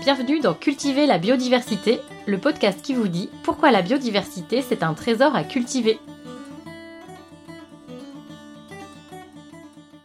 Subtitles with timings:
[0.00, 4.94] Bienvenue dans Cultiver la biodiversité, le podcast qui vous dit pourquoi la biodiversité c'est un
[4.94, 5.98] trésor à cultiver.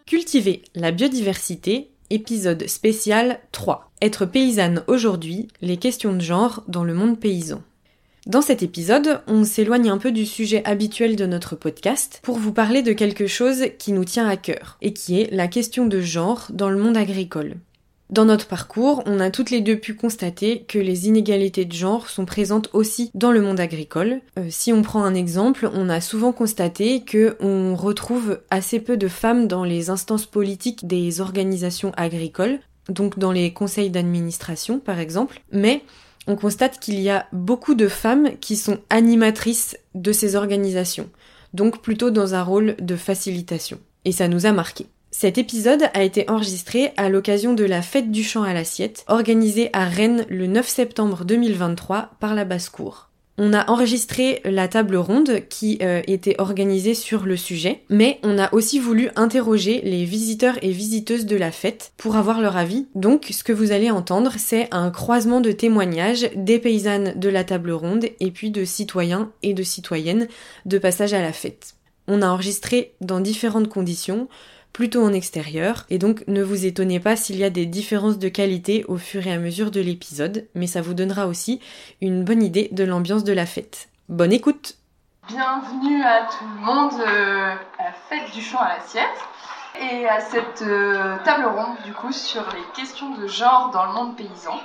[0.07, 3.91] Cultiver la biodiversité, épisode spécial 3.
[4.01, 7.61] Être paysanne aujourd'hui, les questions de genre dans le monde paysan.
[8.25, 12.53] Dans cet épisode, on s'éloigne un peu du sujet habituel de notre podcast pour vous
[12.53, 16.01] parler de quelque chose qui nous tient à cœur, et qui est la question de
[16.01, 17.57] genre dans le monde agricole.
[18.13, 22.09] Dans notre parcours, on a toutes les deux pu constater que les inégalités de genre
[22.09, 24.21] sont présentes aussi dans le monde agricole.
[24.37, 28.97] Euh, si on prend un exemple, on a souvent constaté que on retrouve assez peu
[28.97, 34.99] de femmes dans les instances politiques des organisations agricoles, donc dans les conseils d'administration par
[34.99, 35.81] exemple, mais
[36.27, 41.09] on constate qu'il y a beaucoup de femmes qui sont animatrices de ces organisations,
[41.55, 43.79] donc plutôt dans un rôle de facilitation.
[44.05, 44.85] Et ça nous a marqué.
[45.15, 49.69] Cet épisode a été enregistré à l'occasion de la fête du champ à l'assiette, organisée
[49.71, 53.09] à Rennes le 9 septembre 2023 par la basse-cour.
[53.37, 58.39] On a enregistré la table ronde qui euh, était organisée sur le sujet, mais on
[58.39, 62.87] a aussi voulu interroger les visiteurs et visiteuses de la fête pour avoir leur avis.
[62.95, 67.43] Donc ce que vous allez entendre, c'est un croisement de témoignages des paysannes de la
[67.43, 70.27] table ronde et puis de citoyens et de citoyennes
[70.65, 71.75] de passage à la fête.
[72.07, 74.27] On a enregistré dans différentes conditions,
[74.73, 78.27] plutôt en extérieur, et donc ne vous étonnez pas s'il y a des différences de
[78.27, 81.61] qualité au fur et à mesure de l'épisode, mais ça vous donnera aussi
[82.01, 83.89] une bonne idée de l'ambiance de la fête.
[84.09, 84.77] Bonne écoute
[85.27, 89.23] Bienvenue à tout le monde euh, à la fête du champ à l'assiette
[89.79, 93.93] et à cette euh, table ronde du coup sur les questions de genre dans le
[93.93, 94.59] monde paysan.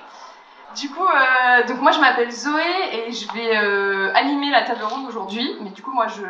[0.75, 2.63] Du coup, euh, donc moi je m'appelle Zoé
[2.93, 3.57] et je vais
[4.17, 6.23] animer la table ronde aujourd'hui, mais du coup moi je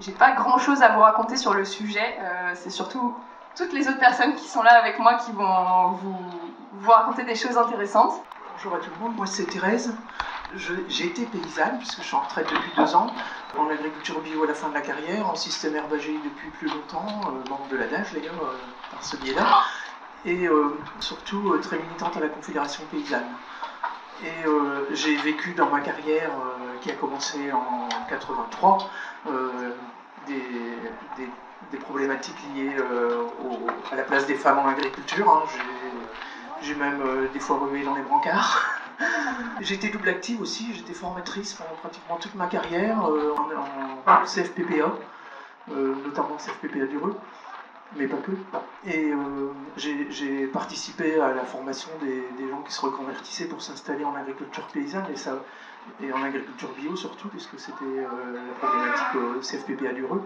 [0.00, 2.16] j'ai pas grand chose à vous raconter sur le sujet.
[2.20, 3.14] Euh, c'est surtout
[3.56, 6.16] toutes les autres personnes qui sont là avec moi qui vont vous,
[6.72, 8.22] vous raconter des choses intéressantes.
[8.52, 9.94] Bonjour à tout le monde, moi c'est Thérèse.
[10.54, 13.08] J'ai été paysanne puisque je suis en retraite depuis deux ans,
[13.58, 17.06] en agriculture bio à la fin de la carrière, en système herbagé depuis plus longtemps,
[17.26, 18.56] euh, membre de la DAF d'ailleurs, euh,
[18.90, 19.44] par ce biais-là,
[20.24, 20.48] et
[21.00, 23.24] surtout très militante à la Confédération paysanne.
[24.24, 26.30] Et j'ai vécu dans ma carrière
[26.80, 28.90] qui a commencé en 83
[31.70, 33.26] des, problématiques liées euh,
[33.90, 35.30] à la place des femmes en agriculture.
[35.30, 35.42] Hein.
[36.62, 38.64] J'ai même euh, des fois remué dans les brancards.
[39.60, 43.34] J'étais double active aussi, j'étais formatrice pendant pratiquement toute ma carrière euh,
[44.06, 44.92] en, CFPPA,
[45.68, 47.16] notamment CFPPA d'Ureux,
[47.96, 48.32] mais pas que.
[48.86, 49.12] Et
[49.76, 55.06] j'ai participé à la formation des, gens qui se reconvertissaient pour s'installer en agriculture paysanne
[55.12, 55.42] et ça,
[56.02, 58.06] et en agriculture bio surtout, puisque c'était euh,
[58.46, 60.22] la problématique euh, CFPP à Lureux.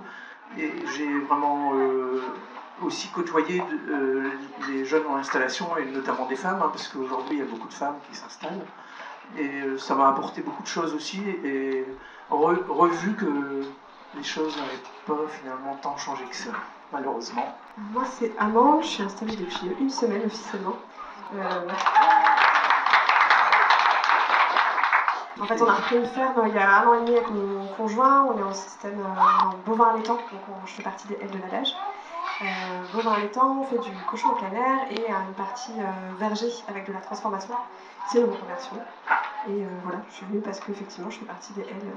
[0.59, 2.21] Et j'ai vraiment euh,
[2.83, 3.63] aussi côtoyé
[4.69, 7.69] les jeunes en installation, et notamment des femmes, hein, parce qu'aujourd'hui il y a beaucoup
[7.69, 8.67] de femmes qui s'installent.
[9.39, 11.87] Et ça m'a apporté beaucoup de choses aussi, et
[12.29, 13.63] revu que
[14.15, 16.51] les choses n'avaient pas finalement tant changé que ça,
[16.93, 17.55] malheureusement.
[17.77, 20.77] Moi c'est Amand, je suis installée depuis une semaine officiellement.
[25.41, 27.31] En fait, on a repris une ferme il y a un an et demi avec
[27.31, 28.25] mon conjoint.
[28.25, 31.75] On est en système euh, bovin allaitant, donc je fais partie des ailes de l'adage.
[32.43, 32.45] Euh,
[32.93, 34.49] bovin allaitant, on fait du cochon au plein
[34.91, 37.55] et une partie euh, verger avec de la transformation.
[38.09, 38.77] C'est une reconversion.
[39.49, 41.93] Et euh, voilà, je suis venue parce qu'effectivement, je fais partie des ailes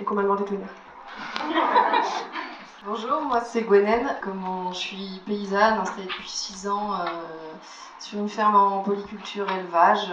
[0.00, 0.68] et qu'on m'a demandé de venir.
[2.86, 3.64] Bonjour, moi c'est.
[3.64, 6.90] Comme je suis paysanne installée depuis 6 ans
[7.98, 10.12] sur une ferme en polyculture élevage,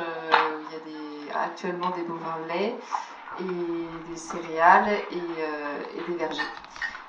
[0.87, 2.73] il y a actuellement des bovins lait
[3.41, 6.41] et des céréales euh, et, des vergers.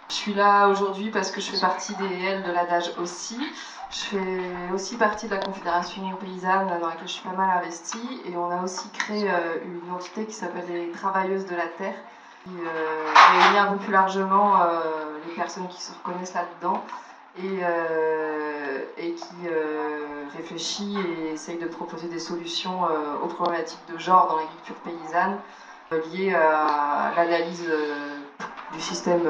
[0.08, 3.38] Je suis là aujourd'hui parce que je fais partie des L de l'adage aussi.
[3.90, 8.20] Je fais aussi partie de la Confédération paysanne dans laquelle je suis pas mal investie
[8.24, 11.94] et on a aussi créé euh, une entité qui s'appelle les Travailleuses de la Terre
[12.44, 14.58] qui euh, réunit un peu plus largement
[15.26, 16.82] les personnes qui se reconnaissent là-dedans
[17.38, 23.98] et, euh, qui euh, réfléchit et essaye de proposer des solutions euh, aux problématiques de
[23.98, 25.38] genre dans l'agriculture paysanne
[26.12, 27.70] liées à l'analyse
[28.72, 29.20] du système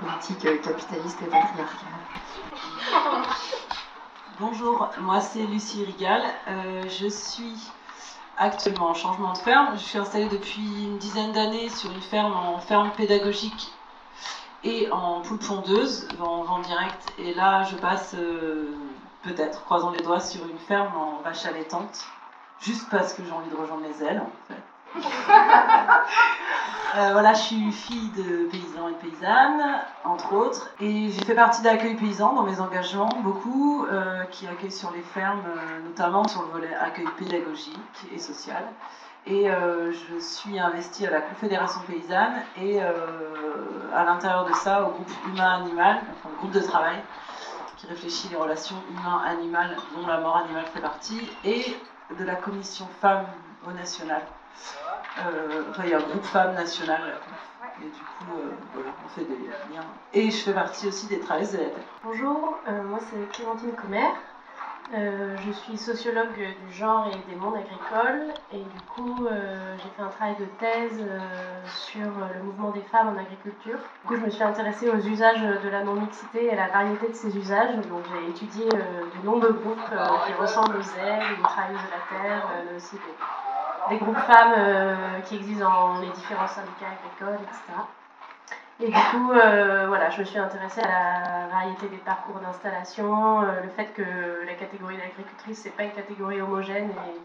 [0.00, 1.88] politique capitaliste et patriarcal.
[4.40, 6.22] Bonjour, moi c'est Lucie Rigal.
[6.88, 7.70] je suis
[8.38, 9.70] actuellement en changement de ferme.
[9.74, 13.72] Je suis installée depuis une dizaine d'années sur une ferme en ferme pédagogique
[14.64, 17.12] et en poule pondeuse, en vente directe.
[17.18, 18.74] Et là, je passe euh,
[19.22, 22.06] peut-être, croisant les doigts, sur une ferme en vache allaitante,
[22.60, 24.62] juste parce que j'ai envie de rejoindre les ailes, en fait.
[26.96, 29.62] Euh, voilà, je suis fille de paysans et paysannes,
[30.04, 34.70] entre autres, et j'ai fait partie d'Accueil Paysan dans mes engagements, beaucoup, euh, qui accueillent
[34.72, 37.76] sur les fermes, euh, notamment sur le volet accueil pédagogique
[38.14, 38.64] et social.
[39.26, 45.10] Et je suis investie à la Confédération Paysanne et à l'intérieur de ça au groupe
[45.26, 47.02] humain-animal, enfin le groupe de travail
[47.76, 51.76] qui réfléchit les relations humain-animal dont la mort animale fait partie, et
[52.16, 53.26] de la commission femmes
[53.66, 54.22] au national
[55.18, 57.00] euh, il y a un groupe femmes national.
[57.80, 59.84] Et du coup, euh, voilà, on fait des liens.
[60.12, 61.84] Et je fais partie aussi des travailleurs de la Terre.
[62.04, 64.08] Bonjour, euh, moi c'est Clémentine Commer.
[64.92, 70.08] je suis sociologue du genre et des mondes agricoles et du coup j'ai fait un
[70.08, 71.04] travail de thèse
[71.66, 73.78] sur le mouvement des femmes en agriculture.
[74.02, 77.08] Du coup je me suis intéressée aux usages de la non-mixité et à la variété
[77.08, 77.74] de ces usages.
[77.88, 79.90] Donc j'ai étudié de nombreux groupes
[80.26, 83.14] qui ressemblent aux ailes, les travailleuses de la terre, mais aussi des,
[83.88, 87.80] des groupes femmes euh, qui existent dans les différents syndicats agricoles, etc.
[88.78, 93.42] Et du coup, euh, voilà, je me suis intéressée à la variété des parcours d'installation,
[93.42, 97.20] euh, le fait que la catégorie d'agricultrice, c'est pas une catégorie homogène et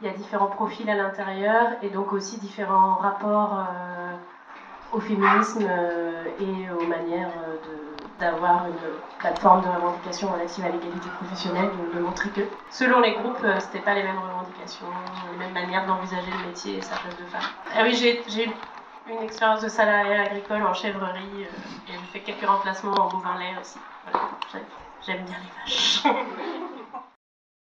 [0.00, 3.64] il y a différents profils à l'intérieur et donc aussi différents rapports
[4.92, 5.66] au féminisme
[6.38, 7.30] et aux manières
[7.64, 8.74] de d'avoir une
[9.18, 13.80] plateforme de revendication relative à l'égalité professionnelle, de, montrer que selon les groupes, euh, c'était
[13.84, 14.86] pas les mêmes revendications,
[15.32, 17.42] les mêmes manières d'envisager le métier et sa place de femme.
[17.74, 18.48] Ah oui, j'ai
[19.08, 23.38] une expérience de salariat agricole en chèvrerie euh, et j'ai fait quelques remplacements en bovin
[23.38, 23.78] lait aussi.
[25.06, 26.02] J'aime bien les vaches.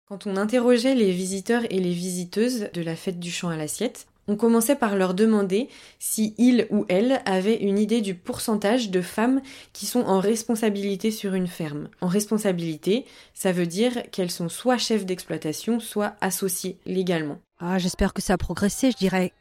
[0.07, 4.05] Quand on interrogeait les visiteurs et les visiteuses de la fête du champ à l'assiette,
[4.27, 9.01] on commençait par leur demander si ils ou elles avaient une idée du pourcentage de
[9.01, 9.41] femmes
[9.73, 11.89] qui sont en responsabilité sur une ferme.
[12.01, 17.39] En responsabilité, ça veut dire qu'elles sont soit chefs d'exploitation, soit associées légalement.
[17.59, 19.31] Ah, j'espère que ça a progressé, je dirais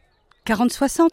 [0.46, 1.08] 40-60.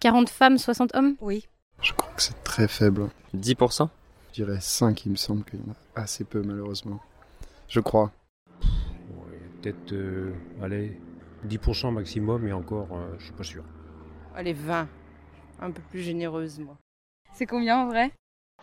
[0.00, 1.16] 40 femmes, 60 hommes?
[1.20, 1.46] Oui.
[1.82, 3.08] Je crois que c'est très faible.
[3.36, 3.88] 10%
[4.28, 7.00] Je dirais 5, il me semble qu'il y en a assez peu malheureusement.
[7.68, 8.12] Je crois.
[9.60, 10.98] Peut-être, euh, allez,
[11.46, 13.62] 10% maximum et encore, euh, je suis pas sûr.
[14.34, 14.88] Allez, 20.
[15.60, 16.76] Un peu plus généreuse, moi.
[17.32, 18.12] C'est combien en vrai?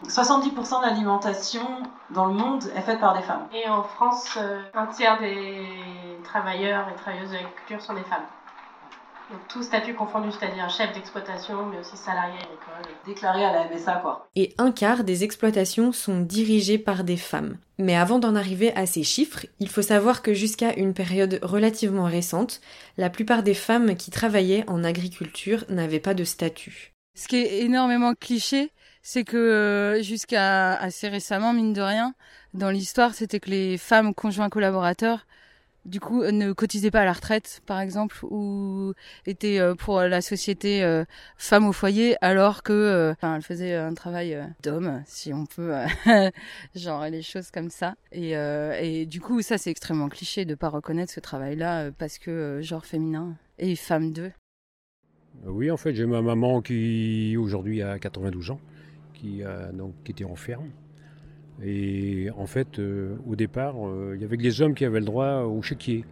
[0.03, 1.65] 70% de l'alimentation
[2.11, 3.47] dans le monde est faite par des femmes.
[3.53, 5.65] Et en France, euh, un tiers des
[6.23, 8.25] travailleurs et travailleuses de l'agriculture sont des femmes.
[9.29, 12.93] Donc tout statut confondu, c'est-à-dire chef d'exploitation, mais aussi salarié agricole.
[13.05, 14.29] Déclaré à la MSA, quoi.
[14.35, 17.57] Et un quart des exploitations sont dirigées par des femmes.
[17.77, 22.05] Mais avant d'en arriver à ces chiffres, il faut savoir que jusqu'à une période relativement
[22.05, 22.61] récente,
[22.95, 26.93] la plupart des femmes qui travaillaient en agriculture n'avaient pas de statut.
[27.15, 28.71] Ce qui est énormément cliché,
[29.01, 32.13] c'est que euh, jusqu'à assez récemment, mine de rien,
[32.53, 35.26] dans l'histoire, c'était que les femmes conjoints collaborateurs
[35.87, 38.93] du coup ne cotisait pas à la retraite par exemple ou
[39.25, 41.05] était euh, pour la société euh,
[41.37, 45.73] femme au foyer alors que euh, elle faisait un travail d'homme si on peut
[46.75, 47.95] genre les choses comme ça.
[48.11, 52.59] Et, du coup ça c'est extrêmement cliché de pas reconnaître ce travail là parce que
[52.61, 54.31] genre féminin et femme d'eux.
[55.45, 58.59] Oui en fait j'ai ma maman qui aujourd'hui a 92 ans
[59.13, 59.41] qui
[59.73, 60.69] donc qui était en ferme
[61.63, 64.99] et en fait, euh, au départ, euh, il y avait que les hommes qui avaient
[64.99, 66.05] le droit au chéquier.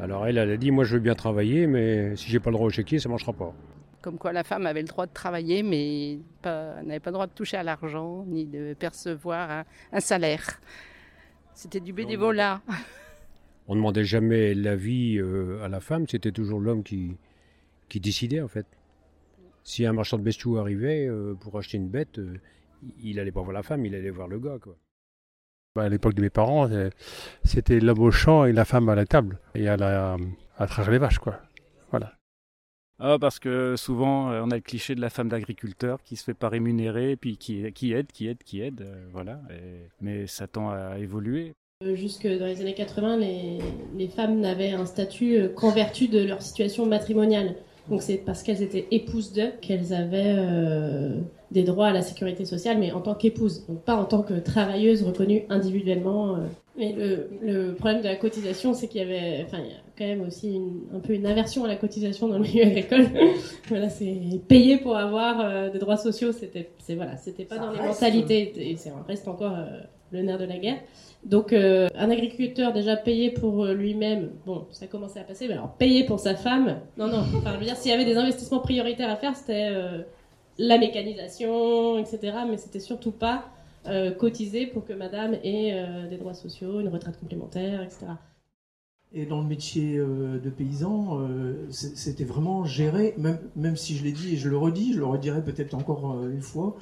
[0.00, 2.54] Alors elle, elle a dit, moi je veux bien travailler, mais si j'ai pas le
[2.54, 3.52] droit au chéquier, ça ne marchera pas.
[4.00, 7.32] Comme quoi la femme avait le droit de travailler, mais n'avait pas le droit de
[7.32, 10.60] toucher à l'argent, ni de percevoir un, salaire.
[11.54, 12.62] C'était du bénévolat.
[13.66, 17.16] On ne demandait jamais l'avis euh, à la femme, c'était toujours l'homme qui,
[17.88, 18.66] qui décidait en fait.
[19.64, 22.18] Si un marchand de bestiaux arrivait pour acheter une bête,
[23.00, 24.76] il allait pas voir la femme, il allait voir le gars, quoi.
[25.74, 26.90] Bah, à l'époque de mes parents, euh,
[27.44, 30.16] c'était l'homme au champ et la femme à la table et à, la,
[30.56, 31.40] à traire les vaches, quoi.
[31.90, 32.14] Voilà.
[33.00, 36.24] Ah, parce que souvent, euh, on a le cliché de la femme d'agriculteur qui se
[36.24, 39.40] fait pas rémunérer, puis qui, qui aide, qui aide, qui aide, euh, voilà.
[40.00, 41.52] mais ça tend à évoluer.
[41.94, 43.58] Jusque dans les années 80, les,
[43.96, 47.54] les femmes n'avaient un statut qu'en vertu de leur situation matrimoniale.
[47.88, 52.44] Donc c'est parce qu'elles étaient épouses d'eux qu'elles avaient euh, des droits à la sécurité
[52.44, 56.36] sociale, mais en tant qu'épouses, donc pas en tant que travailleuses reconnues individuellement.
[56.36, 56.38] Euh.
[56.76, 56.94] Mais
[57.42, 60.20] le, problème de la cotisation, c'est qu'il y avait, enfin, il y a quand même
[60.20, 60.60] aussi
[60.94, 63.06] un peu une aversion à la cotisation dans le milieu agricole.
[63.68, 64.14] voilà, c'est
[64.46, 68.70] payer pour avoir euh, des droits sociaux, c'était, c'est voilà, c'était pas dans les mentalités,
[68.70, 69.56] et ça reste encore
[70.12, 70.78] le nerf de la guerre.
[71.24, 75.54] Donc euh, un agriculteur déjà payé pour euh, lui-même, bon, ça commençait à passer, mais
[75.54, 77.24] alors payer pour sa femme, non, non.
[77.36, 80.02] Enfin, je veux dire, s'il y avait des investissements prioritaires à faire, c'était euh,
[80.58, 82.38] la mécanisation, etc.
[82.48, 83.50] Mais c'était surtout pas
[84.18, 88.06] cotiser pour que madame ait des droits sociaux, une retraite complémentaire, etc.
[89.14, 94.04] Et dans le métier euh, de paysan, euh, c'était vraiment géré, même, même si je
[94.04, 96.76] l'ai dit et je le redis, je le redirai peut-être encore euh, une fois,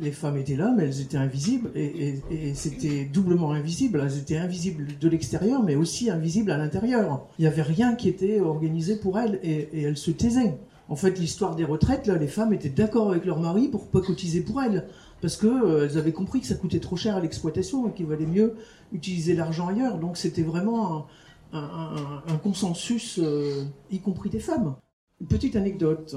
[0.00, 2.20] les femmes étaient là, mais elles étaient invisibles, et,
[2.54, 4.02] c'était doublement invisible.
[4.04, 7.26] Elles étaient invisibles de l'extérieur, mais aussi invisibles à l'intérieur.
[7.38, 10.58] Il n'y avait rien qui était organisé pour elles, et elles se taisaient.
[10.88, 14.40] En fait, l'histoire des retraites, les femmes étaient d'accord avec leur mari pour pas cotiser
[14.40, 14.86] pour elles,
[15.20, 18.06] parce que euh, elles avaient compris que ça coûtait trop cher à l'exploitation et qu'il
[18.06, 18.54] valait mieux
[18.92, 19.98] utiliser l'argent ailleurs.
[19.98, 21.06] Donc c'était vraiment
[21.52, 24.76] un, consensus, euh, y compris des femmes.
[25.20, 26.16] Une petite anecdote.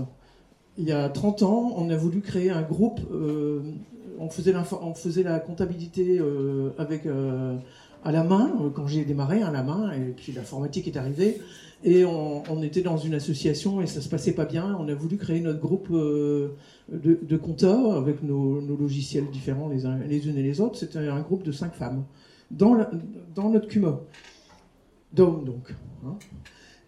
[0.78, 3.00] Il y a 30 ans, on a voulu créer un groupe.
[3.12, 3.62] euh,
[4.20, 6.22] on, faisait la comptabilité
[6.78, 7.08] avec
[8.04, 11.42] à la main quand j'ai démarré à la main et puis l'informatique est arrivée
[11.84, 14.76] et on, était dans une association et ça se passait pas bien.
[14.80, 16.50] On a voulu créer notre groupe euh,
[16.92, 19.86] de, de compteurs avec nos, logiciels différents les,
[20.28, 20.78] unes et les autres.
[20.78, 22.04] C'était un groupe de cinq femmes
[22.52, 22.78] dans,
[23.34, 24.02] dans notre CUMA
[25.14, 25.74] d'hommes donc.
[26.06, 26.18] hein.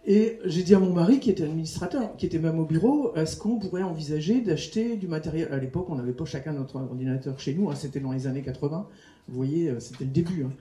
[0.05, 3.37] Et j'ai dit à mon mari, qui était administrateur, qui était même au bureau, est-ce
[3.37, 5.49] qu'on pourrait envisager d'acheter du matériel?
[5.51, 8.41] À l'époque, on n'avait pas chacun notre ordinateur chez nous, hein, c'était dans les années
[8.41, 8.87] 80,
[9.27, 10.43] vous voyez, euh, c'était le début.
[10.43, 10.51] hein.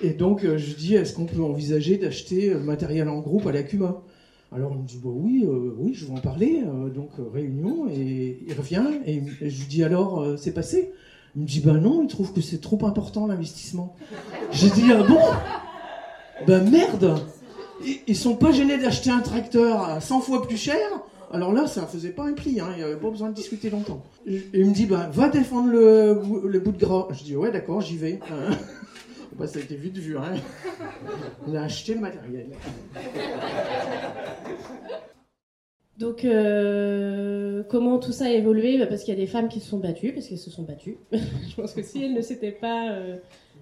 [0.00, 3.52] Et donc, euh, je dis, est-ce qu'on peut envisager d'acheter euh, matériel en groupe à
[3.52, 4.02] la CUMA?
[4.50, 6.62] Alors, il me dit, bah oui, euh, oui, je vais en parler.
[6.94, 10.90] Donc, réunion, et il revient, et, je lui dis, alors, c'est passé?
[11.34, 13.96] Il me dit, ben non, il trouve que c'est trop important l'investissement.
[14.50, 15.18] J'ai dit, ah bon?
[16.46, 17.18] Ben merde
[18.06, 20.76] Ils- sont pas gênés d'acheter un tracteur à 100 fois plus cher?
[21.32, 23.70] Alors là, ça faisait pas un pli, hein, il n'y avait pas besoin de discuter
[23.70, 24.02] longtemps.
[24.26, 27.08] Il me dit, bah, va défendre le, le bout de gras.
[27.12, 28.20] Je dis, ouais, d'accord, j'y vais.
[29.36, 30.16] Bah, ça a été vite vu.
[30.16, 30.34] Hein.
[31.46, 32.46] On a acheté le matériel.
[35.98, 38.78] Donc, euh, comment tout ça a évolué?
[38.78, 40.62] Bah, Parce qu'il y a des femmes qui se sont battues, parce qu'elles se sont
[40.62, 40.96] battues.
[41.12, 43.16] je pense que si elles ne s'étaient pas euh,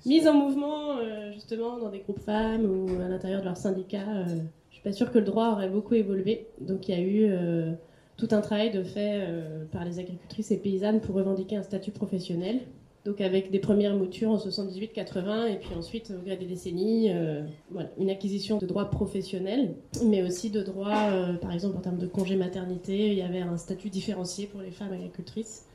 [0.06, 4.08] mises en mouvement, euh, justement, dans des groupes femmes ou à l'intérieur de leur syndicat,
[4.08, 4.24] euh,
[4.70, 6.46] je suis pas sûre que le droit aurait beaucoup évolué.
[6.60, 7.72] Donc, il y a eu euh,
[8.16, 11.90] tout un travail de fait euh, par les agricultrices et paysannes pour revendiquer un statut
[11.90, 12.60] professionnel.
[13.04, 17.42] Donc avec des premières moutures en 78-80 et puis ensuite au gré des décennies, euh,
[17.70, 21.98] voilà, une acquisition de droits professionnels, mais aussi de droits, euh, par exemple en termes
[21.98, 25.66] de congé maternité, il y avait un statut différencié pour les femmes agricultrices.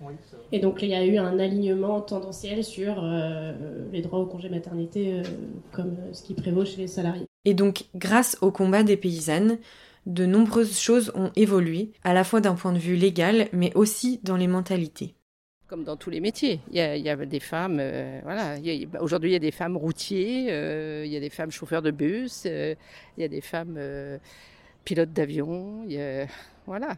[0.52, 3.54] Et donc il y a eu un alignement tendanciel sur euh,
[3.92, 5.24] les droits au congé maternité euh,
[5.72, 7.26] comme ce qui prévaut chez les salariés.
[7.46, 9.60] Et donc, grâce au combat des paysannes,
[10.06, 14.20] de nombreuses choses ont évolué, à la fois d'un point de vue légal, mais aussi
[14.24, 15.16] dans les mentalités.
[15.68, 18.60] Comme dans tous les métiers, il y a, il y a des femmes, euh, voilà.
[18.88, 21.82] bah, Aujourd'hui, il y a des femmes routiers, euh, il y a des femmes chauffeurs
[21.82, 22.76] de bus, euh,
[23.18, 24.20] il y a des femmes euh,
[24.84, 26.28] pilotes d'avion, il y a-
[26.68, 26.90] voilà.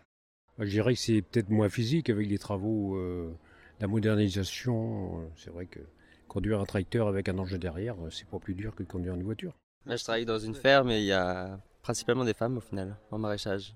[0.58, 3.32] Moi, Je dirais que c'est peut-être moins physique avec les travaux, euh,
[3.80, 5.30] la modernisation.
[5.38, 5.80] C'est vrai que
[6.28, 9.24] conduire un tracteur avec un engin derrière, c'est pas plus dur que de conduire une
[9.24, 9.54] voiture.
[9.86, 12.98] Là, je travaille dans une ferme et il y a principalement des femmes au final,
[13.12, 13.74] en maraîchage.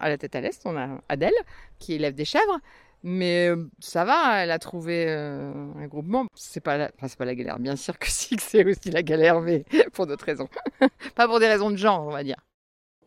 [0.00, 1.32] À la tête à l'est, on a Adèle
[1.78, 2.58] qui élève des chèvres.
[3.06, 6.24] Mais euh, ça va, elle a trouvé euh, un groupement.
[6.34, 6.90] C'est pas, la...
[6.96, 10.06] enfin, c'est pas la galère, bien sûr que si, c'est aussi la galère, mais pour
[10.06, 10.48] d'autres raisons.
[11.14, 12.42] pas pour des raisons de genre, on va dire.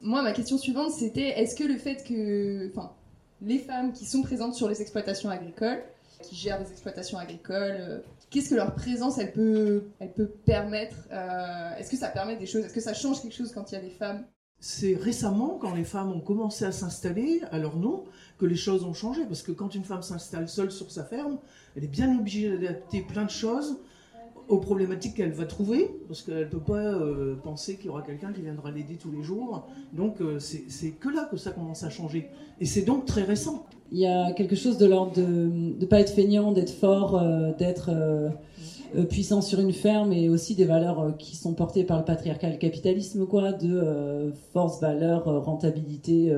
[0.02, 2.92] Moi, ma question suivante, c'était est-ce que le fait que enfin,
[3.42, 5.82] les femmes qui sont présentes sur les exploitations agricoles,
[6.22, 8.00] qui gèrent des exploitations agricoles, euh,
[8.30, 12.46] qu'est-ce que leur présence, elle peut, elle peut permettre euh, Est-ce que ça permet des
[12.46, 14.26] choses Est-ce que ça change quelque chose quand il y a des femmes?
[14.60, 18.06] C'est récemment, quand les femmes ont commencé à s'installer leur nom,
[18.38, 19.26] que les choses ont changé.
[19.26, 21.38] Parce que quand une femme s'installe seule sur sa ferme,
[21.76, 23.78] elle est bien obligée d'adapter plein de choses
[24.50, 28.02] aux problématiques qu'elle va trouver, parce qu'elle ne peut pas euh, penser qu'il y aura
[28.02, 29.68] quelqu'un qui viendra l'aider tous les jours.
[29.94, 32.30] Donc euh, c'est que là que ça commence à changer.
[32.62, 33.66] Et c'est donc très récent.
[33.92, 37.54] Il y a quelque chose de l'ordre de ne pas être feignant, d'être fort, euh,
[37.54, 37.92] d'être
[39.10, 42.58] puissant sur une ferme et aussi des valeurs qui sont portées par le patriarcat le
[42.58, 46.34] capitalisme, quoi, de force, valeur, rentabilité,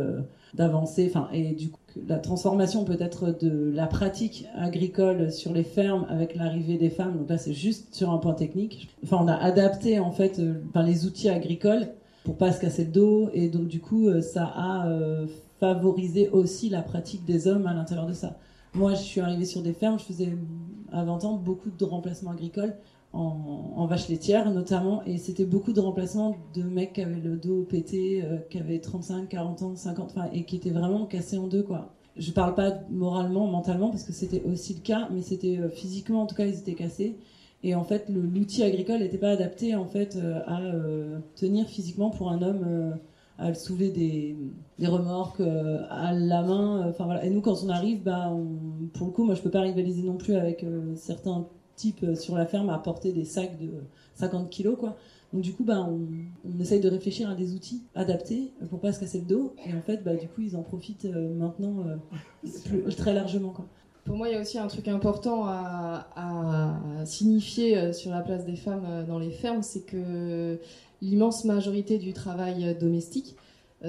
[0.54, 1.08] d'avancer.
[1.10, 6.36] Enfin, et du coup, la transformation peut-être de la pratique agricole sur les fermes avec
[6.36, 7.18] l'arrivée des femmes.
[7.18, 8.90] Donc là, c'est juste sur un point technique.
[9.04, 11.90] Enfin, on a adapté en fait euh, les outils agricoles
[12.24, 15.26] pour pas se casser le dos et donc du coup, euh, ça a euh,
[15.60, 18.38] favorisé aussi la pratique des hommes à l'intérieur de ça.
[18.76, 20.30] Moi, je suis arrivée sur des fermes, je faisais
[20.92, 22.76] à 20 ans beaucoup de remplacements agricoles
[23.14, 27.38] en, en vaches laitières notamment, et c'était beaucoup de remplacements de mecs qui avaient le
[27.38, 31.38] dos pété, euh, qui avaient 35, 40 ans, 50, enfin, et qui étaient vraiment cassés
[31.38, 31.90] en deux, quoi.
[32.16, 36.22] Je parle pas moralement, mentalement, parce que c'était aussi le cas, mais c'était euh, physiquement,
[36.22, 37.18] en tout cas, ils étaient cassés.
[37.64, 40.62] Et en fait, le- l'outil agricole n'était pas adapté en fait euh, à
[41.36, 42.98] tenir physiquement pour un homme
[43.38, 44.36] à soulever des,
[44.78, 46.88] des remorques à la main.
[46.90, 47.24] Enfin voilà.
[47.26, 48.34] Et nous, quand on arrive, bah,
[48.94, 51.48] pour le coup, moi, je peux pas rivaliser non plus avec certains
[52.04, 53.70] euh, sur la ferme à porter des sacs de
[54.16, 54.98] 50 kilos, quoi.
[55.34, 56.08] Donc du coup, bah, on,
[56.44, 59.54] on essaye de réfléchir à des outils adaptés pour pas se casser le dos.
[59.68, 63.50] Et en fait, bah, du coup, ils en profitent euh, maintenant euh, plus- très largement.
[63.52, 63.66] Quoi.
[64.06, 68.44] Pour moi, il y a aussi un truc important à, à signifier sur la place
[68.46, 70.58] des femmes dans les fermes, c'est que
[71.02, 73.36] l'immense majorité du travail domestique,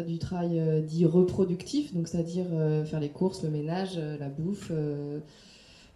[0.06, 2.44] du travail dit reproductif, donc c'est-à-dire
[2.84, 5.20] faire les courses, le ménage, la bouffe, euh,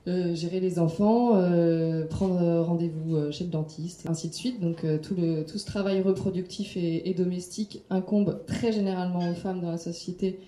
[0.06, 4.60] euh, gérer les enfants, euh, prendre euh, rendez-vous chez le dentiste, ainsi de suite.
[4.60, 9.70] Donc tout, le, tout ce travail reproductif et, domestique incombe très généralement aux femmes dans
[9.70, 10.40] la société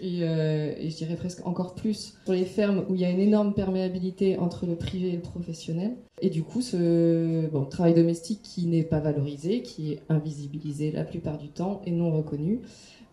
[0.00, 3.20] et, et je dirais presque encore plus sur les fermes où il y a une
[3.20, 5.92] énorme perméabilité entre le privé et le professionnel.
[6.20, 11.04] Et du coup, ce bon, travail domestique qui n'est pas valorisé, qui est invisibilisé la
[11.04, 12.62] plupart du temps et non reconnu,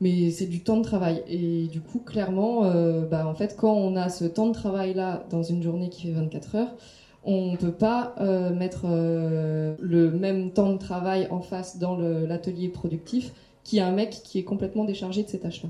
[0.02, 1.24] mais c'est du temps de travail.
[1.30, 5.24] Et du coup, clairement, euh, bah, en fait, quand on a ce temps de travail-là
[5.30, 6.76] dans une journée qui fait 24 heures,
[7.24, 11.96] on ne peut pas euh, mettre euh, le même temps de travail en face dans
[11.98, 13.32] l'atelier productif
[13.64, 15.70] qui a un mec qui est complètement déchargé de ces tâches-là.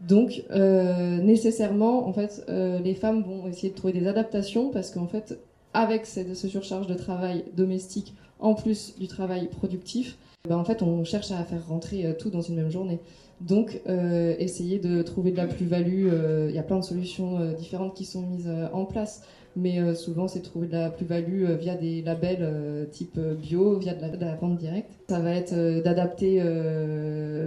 [0.00, 5.38] Donc, nécessairement, en fait, les femmes vont essayer de trouver des adaptations parce qu'en fait,
[5.74, 10.16] avec cette, ce surcharge de travail domestique, en plus du travail productif,
[10.48, 12.98] ben, en fait, on cherche à faire rentrer tout dans une même journée.
[13.40, 16.08] Donc, euh, essayer de trouver de la plus-value.
[16.12, 19.22] euh, Il y a plein de solutions euh, différentes qui sont mises en place.
[19.56, 24.36] Mais souvent, c'est trouver de la plus-value via des labels type bio, via de la,
[24.36, 24.92] vente directe.
[25.08, 26.38] Ça va être d'adapter,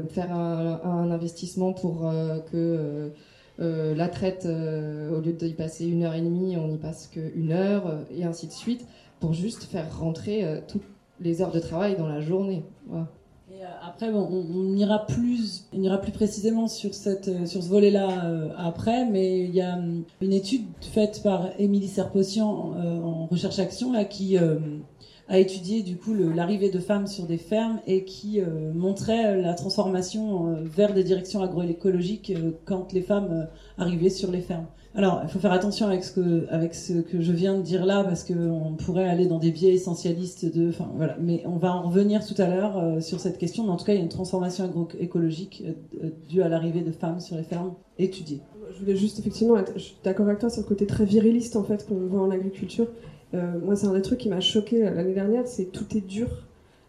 [0.09, 2.11] faire un, investissement pour
[2.51, 3.09] que
[3.57, 8.01] la traite, au lieu d'y passer une heure et demie, on y passe qu'une heure,
[8.13, 8.85] et ainsi de suite,
[9.21, 10.83] pour juste faire rentrer toutes
[11.21, 12.65] les heures de travail dans la journée.
[13.63, 18.25] Euh, après, on, ira plus, on ira plus précisément sur cette, euh, sur ce volet-là
[18.25, 19.79] euh, après, mais il y a
[20.21, 24.37] une étude faite par Émilie Serpotian euh, en recherche action là qui
[25.29, 28.41] a étudié du coup l'arrivée de femmes sur des fermes et qui
[28.73, 32.33] montrait la transformation vers des directions agroécologiques
[32.65, 34.67] quand les femmes arrivaient sur les fermes.
[34.95, 36.11] Alors, il faut faire attention avec ce
[37.01, 40.69] que, je viens de dire là, parce qu'on pourrait aller dans des biais essentialistes de,
[40.69, 41.17] enfin voilà.
[41.19, 43.63] Mais on va en revenir tout à l'heure euh, sur cette question.
[43.63, 45.71] Mais en tout cas, il y a une transformation agroécologique euh,
[46.03, 48.41] euh, due à l'arrivée de femmes sur les fermes étudiées.
[48.75, 51.87] Je voulais juste effectivement être, d'accord avec toi sur le côté très viriliste en fait
[51.87, 52.87] qu'on voit en agriculture.
[53.33, 56.27] Moi, c'est un des trucs qui m'a choqué l'année dernière, c'est tout est dur.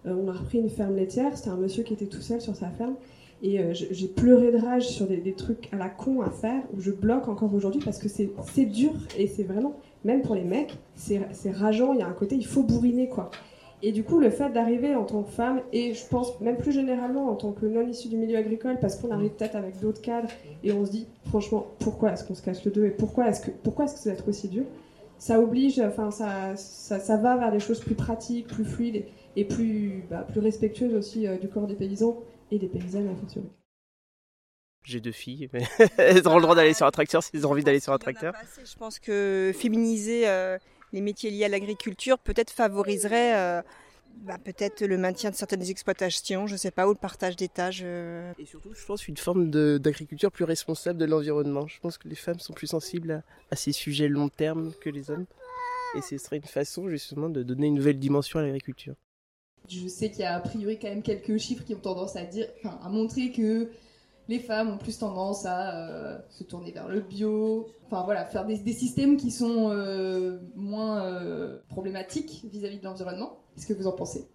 [0.05, 2.69] On a repris une ferme laitière, c'était un monsieur qui était tout seul sur sa
[2.69, 2.97] ferme.
[3.43, 6.81] Et euh, j'ai pleuré de rage sur des, trucs à la con à faire, où
[6.81, 10.79] je bloque encore aujourd'hui parce que c'est dur et c'est vraiment, même pour les mecs,
[10.95, 11.21] c'est
[11.51, 13.31] rageant, il y a un côté, il faut bourriner quoi.
[13.87, 16.73] Et du coup, le fait d'arriver en tant que femme, et je pense même plus
[16.73, 20.01] généralement en tant que non issue du milieu agricole, parce qu'on arrive peut-être avec d'autres
[20.01, 20.31] cadres,
[20.63, 23.43] et on se dit, franchement, pourquoi est-ce qu'on se casse le dos, et pourquoi est-ce
[23.43, 24.65] que, est-ce que ça va être aussi dur?
[25.19, 29.05] Ça oblige, enfin, ça, ça, va vers des choses plus pratiques, plus fluides,
[29.37, 32.17] et plus, bah, plus respectueuses aussi euh, du corps des paysans
[32.55, 33.49] et des paysannes, à fortiori.
[34.85, 35.63] J'ai deux filles, mais
[35.97, 38.35] elles auront le droit d'aller sur un tracteur s'ils ont envie d'aller sur un tracteur.
[38.63, 40.59] Je pense que féminiser euh,
[40.93, 43.63] les métiers liés à l'agriculture peut-être favoriserait euh,
[44.19, 47.49] bah, peut-être le maintien de certaines exploitations, je ne sais pas, ou le partage des
[47.49, 47.81] tâches.
[47.83, 48.33] euh.
[48.39, 51.67] Et surtout, je pense, une forme d'agriculture plus responsable de l'environnement.
[51.67, 54.91] Je pense que les femmes sont plus sensibles à, à ces sujets long terme que
[54.91, 55.25] les hommes.
[55.97, 58.95] Et ce serait une façon justement de donner une nouvelle dimension à l'agriculture.
[59.69, 62.25] Je sais qu'il y a a priori quand même quelques chiffres qui ont tendance à
[62.25, 63.71] dire, enfin, à montrer que
[64.29, 68.47] les femmes ont plus tendance à euh, se tourner vers le bio, enfin voilà, faire
[68.47, 73.39] des, des systèmes qui sont euh, moins euh, problématiques vis-à-vis de l'environnement.
[73.55, 74.27] Qu'est-ce que vous en pensez?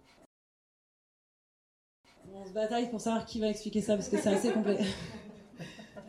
[2.32, 4.78] On se bataille pour savoir qui va expliquer ça parce que c'est assez complet.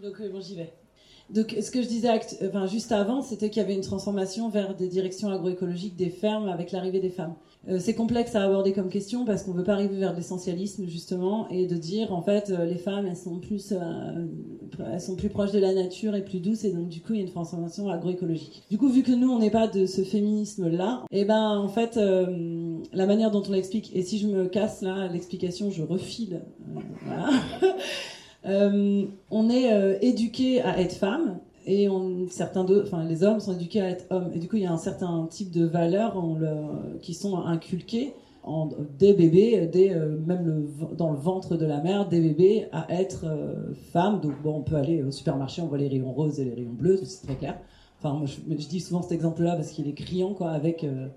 [0.00, 0.72] Donc bon, j'y vais.
[1.30, 2.08] Donc ce que je disais
[2.46, 6.48] enfin, juste avant, c'était qu'il y avait une transformation vers des directions agroécologiques des fermes
[6.48, 7.34] avec l'arrivée des femmes.
[7.68, 11.48] Euh, c'est complexe à aborder comme question parce qu'on veut pas arriver vers l'essentialisme justement
[11.48, 14.26] et de dire en fait euh, les femmes elles sont plus euh,
[14.92, 17.16] elles sont plus proches de la nature et plus douces et donc du coup il
[17.16, 18.62] y a une transformation agroécologique.
[18.70, 21.68] Du coup vu que nous on n'est pas de ce féminisme là, et ben en
[21.68, 25.82] fait euh, la manière dont on l'explique et si je me casse là l'explication je
[25.82, 26.42] refile
[27.04, 27.30] voilà.
[28.48, 31.88] Euh, on est euh, éduqué à être femme et
[32.30, 34.30] certains enfin les hommes sont éduqués à être hommes.
[34.34, 36.16] Et du coup, il y a un certain type de valeurs
[37.02, 38.14] qui sont inculquées
[38.46, 42.86] en, des bébés, dès, euh, même dans le ventre de la mère, des bébés à
[42.92, 44.20] être euh, femme.
[44.20, 46.72] Donc bon, on peut aller au supermarché, on voit les rayons roses et les rayons
[46.72, 47.58] bleus, c'est très clair.
[47.98, 51.08] Enfin, je, dis souvent cet exemple-là parce qu'il est criant, quoi, avec euh,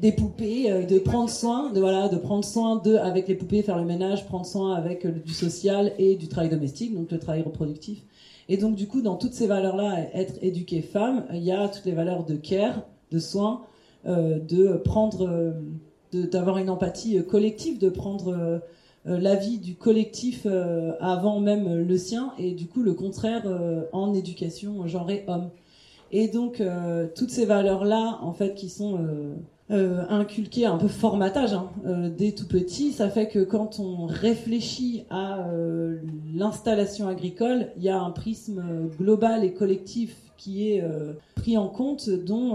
[0.00, 3.86] des poupées, de prendre soin, de voilà, de prendre soin avec les poupées, faire le
[3.86, 8.04] ménage, prendre soin avec du social et du travail domestique, donc le travail reproductif.
[8.48, 11.84] Et donc du coup, dans toutes ces valeurs-là, être éduquée femme, il y a toutes
[11.84, 13.62] les valeurs de care, de soin,
[14.06, 15.52] euh, de prendre euh,
[16.12, 18.60] d'avoir une empathie collective, de prendre
[19.04, 20.46] l'avis du collectif
[21.00, 23.42] avant même le sien, et du coup le contraire
[23.92, 25.50] en éducation genrée homme.
[26.12, 26.62] Et donc
[27.14, 28.98] toutes ces valeurs-là, en fait, qui sont
[29.70, 32.92] euh, inculquer un peu formatage hein, euh, dès tout petit.
[32.92, 35.96] Ça fait que quand on réfléchit à euh,
[36.34, 38.62] l'installation agricole, il y a un prisme
[38.98, 42.54] global et collectif qui est euh, pris en compte, dont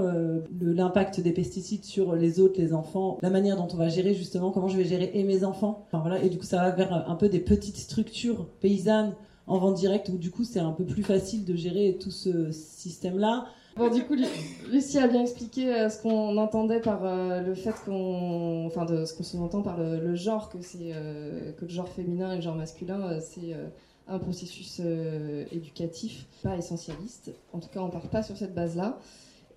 [0.62, 4.52] l'impact des pesticides sur les autres, les enfants, la manière dont on va gérer justement
[4.52, 5.86] comment je vais gérer et mes enfants.
[5.92, 9.14] Voilà, et du coup, ça va vers un peu des petites structures paysannes
[9.48, 12.52] en vente directe où du coup, c'est un peu plus facile de gérer tout ce
[12.52, 13.46] système-là.
[13.78, 14.16] Bon, du coup,
[14.70, 18.66] Lucie a bien expliqué euh, ce qu'on entendait par euh, le fait qu'on.
[18.68, 22.34] Enfin, de ce qu'on s'entend par le, genre, que, c'est, euh, que le genre féminin
[22.34, 23.56] et le genre masculin, c'est
[24.08, 24.82] un processus
[25.52, 27.32] éducatif, pas essentialiste.
[27.54, 29.00] En tout cas, on part pas sur cette base-là.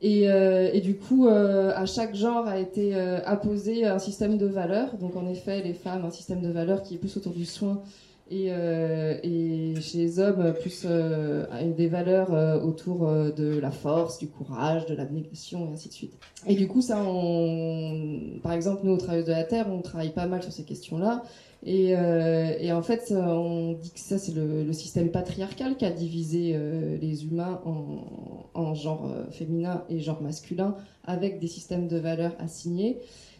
[0.00, 4.96] Et, et, du coup, à chaque genre a été apposé un système de valeurs.
[4.98, 7.82] Donc, en effet, les femmes, un système de valeurs qui est plus autour du soin
[8.30, 11.44] et, euh, et, chez les hommes, plus euh,
[11.76, 15.94] des valeurs euh, autour euh, de la force, du courage, de l'abnégation, et ainsi de
[15.94, 16.14] suite.
[16.46, 18.38] Et du coup, ça, on...
[18.42, 21.22] par exemple, nous, au Travail de la Terre, on travaille pas mal sur ces questions-là.
[21.66, 25.90] Et, et, en fait, on dit que ça, c'est le, le, système patriarcal qui a
[25.90, 26.54] divisé
[27.00, 28.04] les humains en,
[28.52, 32.98] en genre féminin et genre masculin, avec des systèmes de valeurs assignés.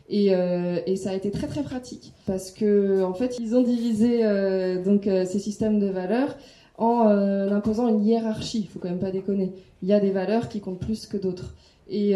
[0.09, 3.63] Et, euh, et, ça a été très très pratique parce que en fait ils ont
[3.63, 6.37] divisé euh, donc euh, ces systèmes de valeurs
[6.77, 8.61] en imposant une hiérarchie.
[8.61, 9.53] Il faut quand même pas déconner.
[9.83, 11.55] Il y a des valeurs qui comptent plus que d'autres.
[11.89, 12.15] Et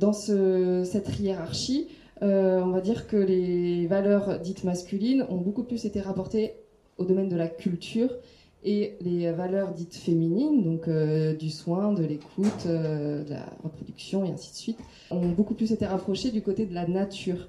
[0.00, 1.86] dans ce, cette hiérarchie,
[2.20, 6.54] on va dire que les valeurs dites masculines ont beaucoup plus été rapportées
[6.98, 8.10] au domaine de la culture
[8.62, 14.24] et les valeurs dites féminines, donc euh, du soin, de l'écoute, euh, de la reproduction
[14.24, 14.78] et ainsi de suite,
[15.10, 17.48] ont beaucoup plus été rapprochées du côté de la nature.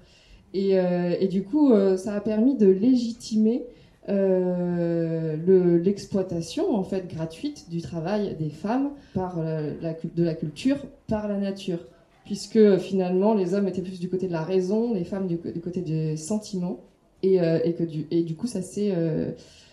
[0.54, 3.64] Et, euh, du coup, ça a permis de légitimer
[5.84, 11.80] l'exploitation en fait gratuite du travail des femmes par de la culture par la nature,
[12.26, 15.82] puisque finalement les hommes étaient plus du côté de la raison, les femmes du, côté
[15.82, 16.80] des sentiments,
[17.24, 17.38] et
[17.78, 18.94] que du, et du coup ça s'est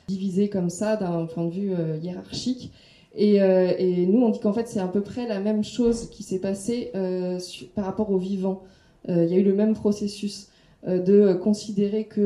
[0.09, 2.73] divisé comme ça d'un point de vue euh, hiérarchique.
[3.15, 6.09] Et, euh, et, nous, on dit qu'en fait, c'est à peu près la même chose
[6.11, 7.39] qui s'est passée euh,
[7.75, 8.63] par rapport au vivant.
[9.07, 10.49] Il y a eu le même processus
[10.87, 12.21] de considérer que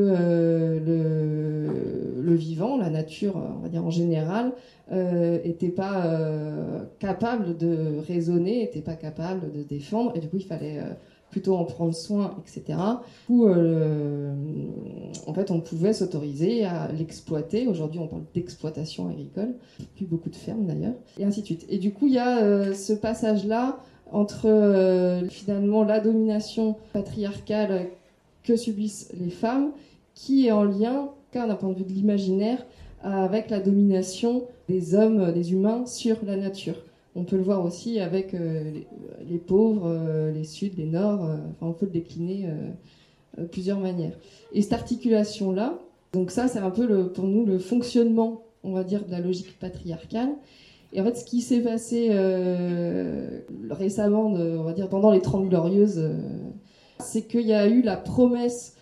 [0.85, 4.51] le, vivant, la nature, on va dire en général,
[4.91, 6.03] n'était pas
[6.99, 10.81] capable de raisonner, n'était pas capable de défendre, et du coup, il fallait
[11.29, 12.77] plutôt en prendre soin, etc.
[15.33, 17.65] en fait, on pouvait s'autoriser à l'exploiter.
[17.65, 19.55] Aujourd'hui, on parle d'exploitation agricole,
[19.95, 21.65] plus beaucoup de fermes d'ailleurs, et ainsi de suite.
[21.69, 23.79] Et du coup, il y a euh, ce passage-là
[24.11, 27.87] entre euh, finalement la domination patriarcale
[28.43, 29.71] que subissent les femmes,
[30.13, 32.63] qui est en lien, d'un point de vue de l'imaginaire,
[33.01, 36.75] avec la domination des hommes, des humains sur la nature.
[37.15, 38.71] On peut le voir aussi avec euh,
[39.27, 42.47] les, pauvres, euh, les suds, les nords, enfin, on peut le décliner
[43.51, 44.17] plusieurs manières.
[44.51, 45.79] Et cette articulation-là,
[46.11, 49.57] donc ça c'est un peu pour nous le fonctionnement, on va dire, de la logique
[49.59, 50.29] patriarcale.
[50.93, 52.11] Et en fait, ce qui s'est passé
[53.69, 56.11] récemment, on va dire pendant les Trente Glorieuses,
[56.99, 58.75] c'est qu'il y a eu la promesse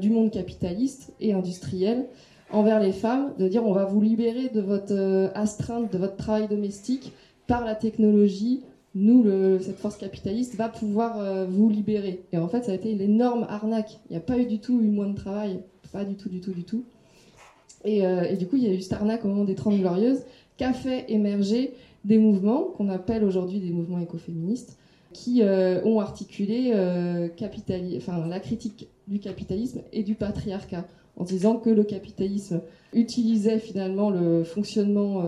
[0.00, 2.06] du monde capitaliste et industriel
[2.50, 6.48] envers les femmes de dire on va vous libérer de votre astreinte, de votre travail
[6.48, 7.12] domestique
[7.46, 8.62] par la technologie,
[8.98, 9.24] nous,
[9.60, 12.24] cette force capitaliste, va pouvoir euh, vous libérer.
[12.32, 13.98] Et en fait, ça a été l'énorme arnaque.
[14.10, 15.60] Il n'y a pas eu du tout eu moins de travail.
[15.92, 16.84] Pas du tout, du tout, du tout.
[17.84, 19.78] Et, euh, et, du coup, il y a eu cette arnaque au moment des Trente
[19.78, 20.22] Glorieuses
[20.56, 21.72] qui a fait émerger
[22.04, 24.76] des mouvements qu'on appelle aujourd'hui des mouvements écoféministes
[25.12, 30.84] qui euh, ont articulé la critique du capitalisme et du patriarcat
[31.16, 32.60] en disant que le capitalisme
[32.92, 35.24] utilisait finalement le fonctionnement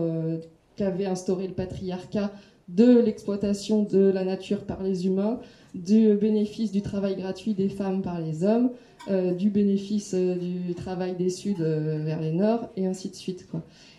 [0.75, 2.31] qu'avait instauré le patriarcat
[2.75, 5.39] de l'exploitation de la nature par les humains,
[5.73, 8.71] du bénéfice du travail gratuit des femmes par les hommes,
[9.09, 13.15] euh, du bénéfice euh, du travail des Suds euh, vers les Nords, et ainsi de
[13.15, 13.47] suite.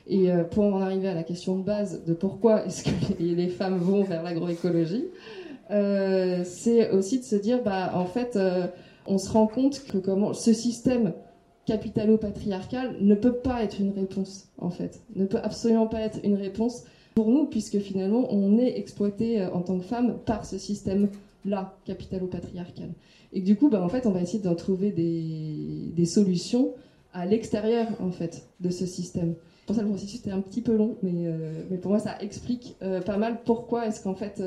[0.07, 3.79] Et pour en arriver à la question de base de pourquoi est-ce que les, femmes
[3.79, 5.05] vont vers l'agroécologie,
[5.71, 8.37] c'est aussi de se dire, bah, en fait,
[9.07, 11.13] on se rend compte que comment ce système
[11.67, 15.03] capitalo-patriarcal ne peut pas être une réponse, en fait.
[15.15, 16.83] Ne peut absolument pas être une réponse
[17.15, 21.77] pour nous, puisque finalement, on est exploité euh, en tant que femme par ce système-là,
[21.85, 22.91] capitalo-patriarcal.
[23.33, 26.73] Et du coup, bah, en fait, on va essayer d'en trouver des, solutions
[27.13, 29.35] à l'extérieur, en fait, de ce système.
[29.67, 32.17] Pour ça, le processus était un petit peu long, mais, euh, mais pour moi, ça
[32.21, 34.43] explique euh, pas mal pourquoi est-ce qu'en fait,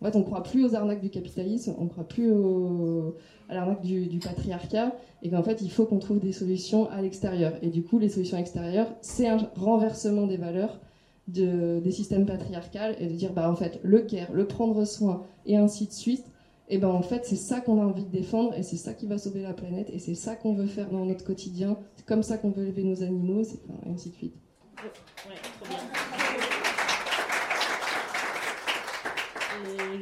[0.00, 2.32] En fait, on croit plus aux arnaques du capitalisme, on croit plus
[3.48, 7.02] à l'arnaque du, du, patriarcat, et qu'en fait, il faut qu'on trouve des solutions à
[7.02, 7.52] l'extérieur.
[7.62, 10.80] Et du coup, les solutions extérieures, c'est un renversement des valeurs
[11.28, 15.24] de, des systèmes patriarcaux, et de dire, bah, en fait, le care, le prendre soin,
[15.46, 16.24] et ainsi de suite,
[16.68, 19.06] et ben en fait, c'est ça qu'on a envie de défendre, et c'est ça qui
[19.06, 22.22] va sauver la planète, et c'est ça qu'on veut faire dans notre quotidien, c'est comme
[22.22, 24.34] ça qu'on veut élever nos animaux, et ainsi de suite.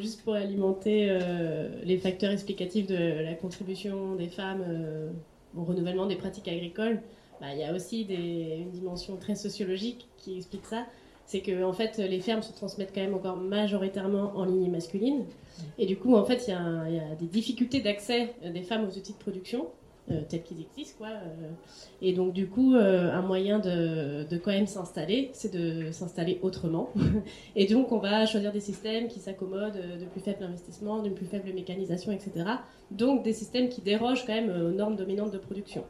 [0.01, 5.11] Juste pour alimenter euh, les facteurs explicatifs de la contribution des femmes euh,
[5.57, 7.03] au renouvellement des pratiques agricoles,
[7.41, 10.87] bah, il y a aussi une dimension très sociologique qui explique ça.
[11.31, 15.27] C'est que en fait, les fermes se transmettent quand même encore majoritairement en lignée masculine.
[15.79, 19.13] Et du coup, en fait, il y, a des difficultés d'accès des femmes aux outils
[19.13, 19.69] de production.
[20.11, 20.97] Euh, tels qu'ils existent.
[20.99, 21.09] Quoi.
[21.09, 21.51] Euh.
[22.03, 26.41] Et donc, du coup, euh, un moyen de, de quand même s'installer, c'est de s'installer
[26.43, 26.91] autrement.
[27.55, 31.27] et donc, on va choisir des systèmes qui s'accommodent de plus faible investissement, d'une plus
[31.27, 32.33] faible mécanisation, etc.
[32.91, 35.83] Donc, des systèmes qui dérogent quand même aux normes dominantes de production.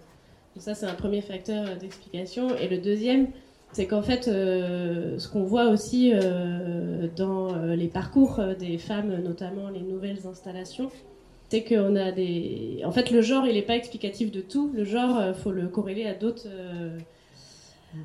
[0.55, 2.55] Donc, ça, c'est un premier facteur d'explication.
[2.57, 3.29] Et le deuxième,
[3.73, 9.69] c'est qu'en fait, euh, ce qu'on voit aussi euh, dans les parcours des femmes, notamment
[9.69, 10.91] les nouvelles installations,
[11.49, 12.83] c'est qu'on a des.
[12.85, 14.71] En fait, le genre, il n'est pas explicatif de tout.
[14.75, 16.47] Le genre, faut le corréler à d'autres.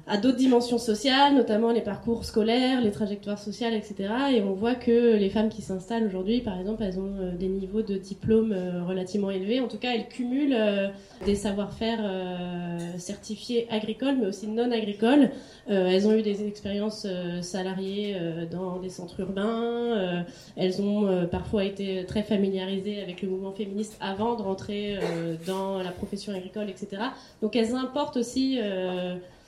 [0.07, 4.09] À d'autres dimensions sociales, notamment les parcours scolaires, les trajectoires sociales, etc.
[4.33, 7.81] Et on voit que les femmes qui s'installent aujourd'hui, par exemple, elles ont des niveaux
[7.81, 8.55] de diplôme
[8.87, 9.59] relativement élevés.
[9.59, 10.57] En tout cas, elles cumulent
[11.25, 11.99] des savoir-faire
[12.97, 15.29] certifiés agricoles, mais aussi non agricoles.
[15.67, 17.07] elles ont eu des expériences
[17.41, 18.15] salariées
[18.51, 20.25] dans des centres urbains.
[20.55, 24.97] elles ont parfois été très familiarisées avec le mouvement féministe avant de rentrer
[25.45, 27.01] dans la profession agricole, etc.
[27.41, 28.59] Donc elles importent aussi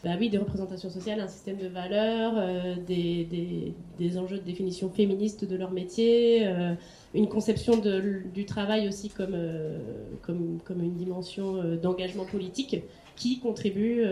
[0.08, 4.43] bah oui, des représentations sociales, un système de valeurs, euh, des, des, des, enjeux de
[4.43, 6.76] définition féministe de leur métier, euh,
[7.13, 9.78] une conception de, du travail aussi comme, euh,
[10.22, 12.84] comme, comme, une dimension d'engagement politique
[13.17, 14.06] qui contribue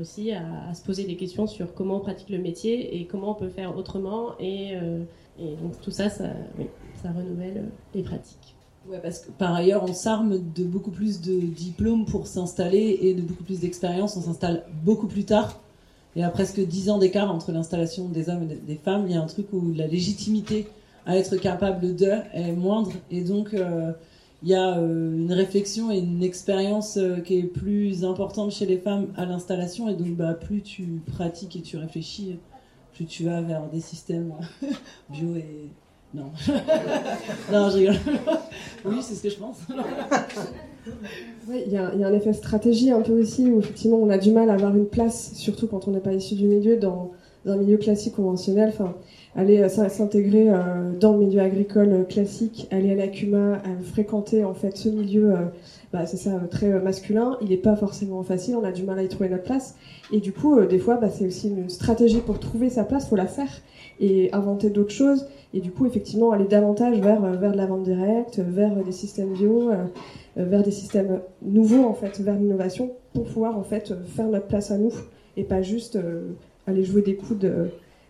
[0.00, 3.34] aussi à, se poser des questions sur comment on pratique le métier et comment on
[3.34, 4.38] peut faire autrement.
[4.40, 4.72] Et,
[5.38, 6.30] et donc tout ça, ça,
[7.02, 8.54] ça renouvelle les pratiques.
[8.88, 13.14] Ouais, parce que par ailleurs, on s'arme de beaucoup plus de diplômes pour s'installer et
[13.14, 14.16] de beaucoup plus d'expérience.
[14.16, 15.60] On s'installe beaucoup plus tard.
[16.16, 19.04] Il y a presque 10 ans d'écart entre l'installation des hommes et des femmes.
[19.06, 20.68] Il y a un truc où la légitimité
[21.06, 22.92] à être capable de est moindre.
[23.10, 23.92] Et donc, euh,
[24.42, 28.66] il y a euh, une réflexion et une expérience euh, qui est plus importante chez
[28.66, 29.88] les femmes à l'installation.
[29.88, 32.38] Et donc, bah, plus tu pratiques et tu réfléchis,
[32.94, 34.34] plus tu vas vers des systèmes
[35.10, 35.70] bio et
[36.14, 36.30] non.
[37.52, 37.96] non, je rigole.
[38.84, 39.58] oui, c'est ce que je pense.
[41.48, 44.50] Il y, a un effet stratégie un peu aussi où effectivement on a du mal
[44.50, 47.12] à avoir une place, surtout quand on n'est pas issu du milieu, dans,
[47.46, 48.68] un milieu classique conventionnel.
[48.68, 48.94] Enfin,
[49.34, 54.76] aller s'intégrer euh, dans le milieu agricole classique, aller à la CUMA, fréquenter en fait
[54.76, 55.44] ce milieu, euh,
[55.92, 57.36] bah, c'est ça, très masculin.
[57.42, 59.76] Il n'est pas forcément facile, on a du mal à y trouver notre place.
[60.10, 63.08] Et du coup, euh, des fois, bah, c'est aussi une stratégie pour trouver sa place,
[63.08, 63.50] faut la faire
[64.00, 65.28] et inventer d'autres choses.
[65.52, 69.34] Et du coup, effectivement, aller davantage vers, vers de la vente directe, vers des systèmes
[69.34, 69.70] bio,
[70.34, 74.70] vers des systèmes nouveaux, en fait, vers l'innovation, pour pouvoir, en fait, faire notre place
[74.70, 74.92] à nous,
[75.36, 75.98] et pas juste
[76.66, 77.68] aller jouer des coups de,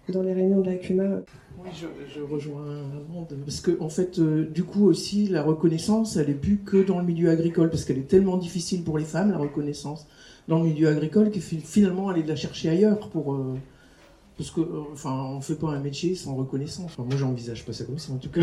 [0.08, 1.22] dans les réunions de la CUMA.
[1.64, 1.70] Oui,
[2.12, 2.64] je, rejoins
[3.08, 6.82] monde parce que en fait, euh, du coup aussi, la reconnaissance, elle est plus que
[6.82, 10.06] dans le milieu agricole, parce qu'elle est tellement difficile pour les femmes, la reconnaissance
[10.48, 13.34] dans le milieu agricole, que finalement, aller la chercher ailleurs pour...
[13.34, 13.54] Euh,
[14.36, 16.98] parce que, euh, enfin, on fait pas un métier sans reconnaissance.
[16.98, 18.40] Moi, j'envisage pas ça comme ça, en tout cas.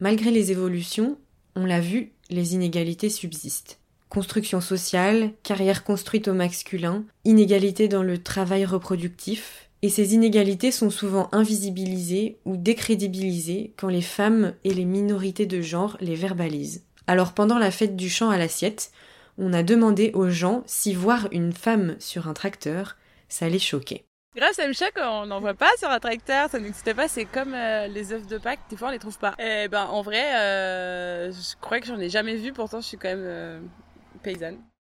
[0.00, 1.16] Malgré les évolutions,
[1.54, 3.81] on l'a vu, les inégalités subsistent.
[4.12, 10.90] Construction sociale, carrière construite au masculin, inégalités dans le travail reproductif, et ces inégalités sont
[10.90, 16.84] souvent invisibilisées ou décrédibilisées quand les femmes et les minorités de genre les verbalisent.
[17.06, 18.92] Alors pendant la fête du champ à l'assiette,
[19.38, 22.98] on a demandé aux gens si voir une femme sur un tracteur,
[23.30, 24.04] ça les choquait.
[24.36, 27.24] Grave, ça me choque, on n'en voit pas sur un tracteur, ça n'existe pas, c'est
[27.24, 29.34] comme euh, les œufs de Pâques, des fois on les trouve pas.
[29.38, 32.98] Et ben en vrai, euh, je crois que j'en ai jamais vu, pourtant je suis
[32.98, 33.60] quand même euh,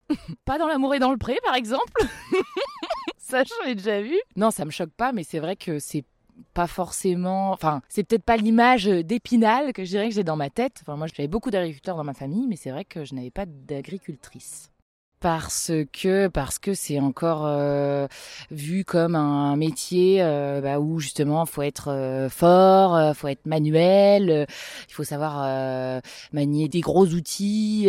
[0.46, 1.92] pas dans l'amour et dans le pré par exemple
[3.18, 4.18] Ça j'en ai déjà vu.
[4.38, 6.06] Non, ça me choque pas, mais c'est vrai que c'est
[6.54, 7.52] pas forcément.
[7.52, 10.80] Enfin, c'est peut-être pas l'image d'épinal que je dirais que j'ai dans ma tête.
[10.82, 13.46] Enfin, moi j'avais beaucoup d'agriculteurs dans ma famille, mais c'est vrai que je n'avais pas
[13.46, 14.72] d'agricultrice.
[15.20, 18.08] Parce que parce que c'est encore euh,
[18.52, 23.46] vu comme un métier euh, bah, où justement faut être euh, fort, euh, faut être
[23.46, 24.46] manuel, euh,
[24.88, 26.02] il faut savoir
[26.34, 27.88] manier des gros outils.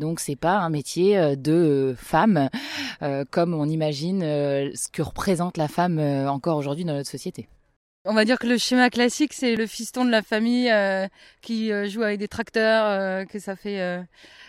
[0.00, 2.48] donc c'est pas un métier de femme
[3.30, 7.48] comme on imagine ce que représente la femme encore aujourd'hui dans notre société.
[8.06, 11.06] On va dire que le schéma classique, c'est le fiston de la famille euh,
[11.42, 14.06] qui euh, joue avec des tracteurs, euh, que ça fait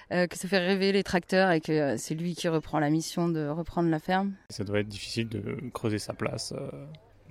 [0.09, 3.47] que ça fait rêver les tracteurs et que c'est lui qui reprend la mission de
[3.47, 4.33] reprendre la ferme.
[4.49, 6.53] Ça doit être difficile de creuser sa place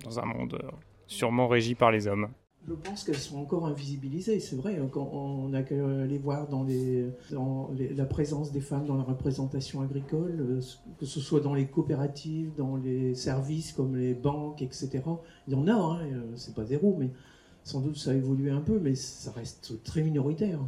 [0.03, 0.59] dans un monde
[1.05, 2.29] sûrement régi par les hommes.
[2.67, 6.63] Je pense qu'elles sont encore invisibilisées, c'est vrai, quand on a qu'à les voir dans,
[6.63, 10.61] la présence des femmes dans la représentation agricole, euh,
[10.99, 15.01] que ce soit dans les coopératives, dans les services comme les banques, etc.
[15.47, 17.09] Il y en a, hein, euh, c'est pas zéro, mais
[17.63, 20.59] sans doute ça a évolué un peu, mais ça reste très minoritaire.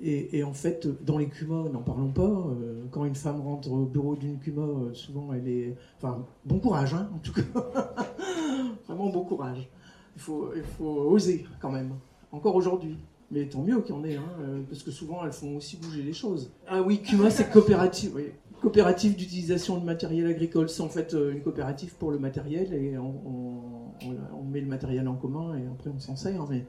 [0.00, 2.22] Et, en fait, dans les CUMA, n'en parlons pas.
[2.22, 5.76] euh, quand une femme rentre au bureau d'une CUMA, souvent elle est.
[5.96, 7.42] Enfin, bon courage, hein, en tout cas.
[8.88, 9.68] Vraiment bon courage.
[10.16, 10.50] Il faut,
[10.84, 11.92] oser quand même,
[12.32, 12.96] encore aujourd'hui.
[13.30, 15.76] Mais tant mieux qu'il y en ait, hein, euh, parce que souvent elles font aussi
[15.76, 16.52] bouger les choses.
[16.68, 18.12] Ah oui, CUMA, c'est coopérative.
[18.60, 22.96] Coopérative d'utilisation de matériel agricole, c'est en fait euh, une coopérative pour le matériel et
[22.96, 26.46] on, met le matériel en commun et après on s'en sert.
[26.48, 26.64] Mais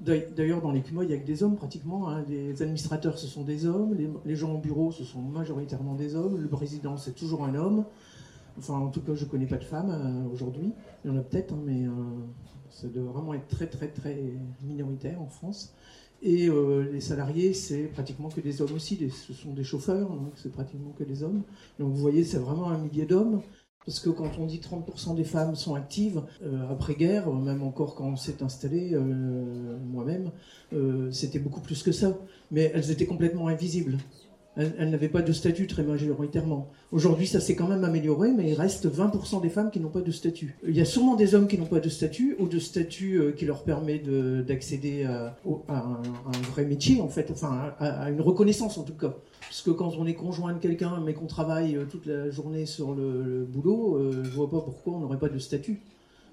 [0.00, 2.08] d'ail- d'ailleurs, dans les CUMA, il n'y a que des hommes pratiquement.
[2.08, 2.24] hein.
[2.28, 3.96] Les administrateurs, ce sont des hommes.
[4.24, 6.40] Les, gens au bureau, ce sont majoritairement des hommes.
[6.40, 7.84] Le président, c'est toujours un homme.
[8.58, 10.72] Enfin, en tout cas, je ne connais pas de femmes euh, aujourd'hui.
[11.04, 11.86] Il y en a peut-être, hein, mais
[12.70, 14.16] ça doit vraiment être très, très, très
[14.62, 15.74] minoritaire en France.
[16.22, 18.98] Et euh, les salariés, c'est pratiquement que des hommes aussi.
[19.10, 21.42] Ce sont des chauffeurs, donc c'est pratiquement que des hommes.
[21.78, 23.42] Donc vous voyez, c'est vraiment un millier d'hommes.
[23.86, 28.04] Parce que quand on dit 30% des femmes sont actives, euh, après-guerre, même encore quand
[28.04, 30.30] on s'est installé, euh, moi-même,
[31.10, 32.18] c'était beaucoup plus que ça.
[32.50, 33.96] Mais elles étaient complètement invisibles.
[34.60, 36.68] Elles, elles n'avaient pas de statut très majoritairement.
[36.92, 40.02] Aujourd'hui, ça s'est quand même amélioré, mais il reste 20% des femmes qui n'ont pas
[40.02, 40.54] de statut.
[40.68, 43.32] Il y a sûrement des hommes qui n'ont pas de statut, ou de statut euh,
[43.32, 45.34] qui leur permet de- d'accéder à,
[45.68, 46.02] un,
[46.52, 49.14] vrai métier, en fait, enfin, à, une reconnaissance en tout cas.
[49.40, 52.66] Parce que quand on est conjoint de quelqu'un, mais qu'on travaille euh, toute la journée
[52.66, 55.80] sur le, le boulot, euh, je vois pas pourquoi on n'aurait pas de statut.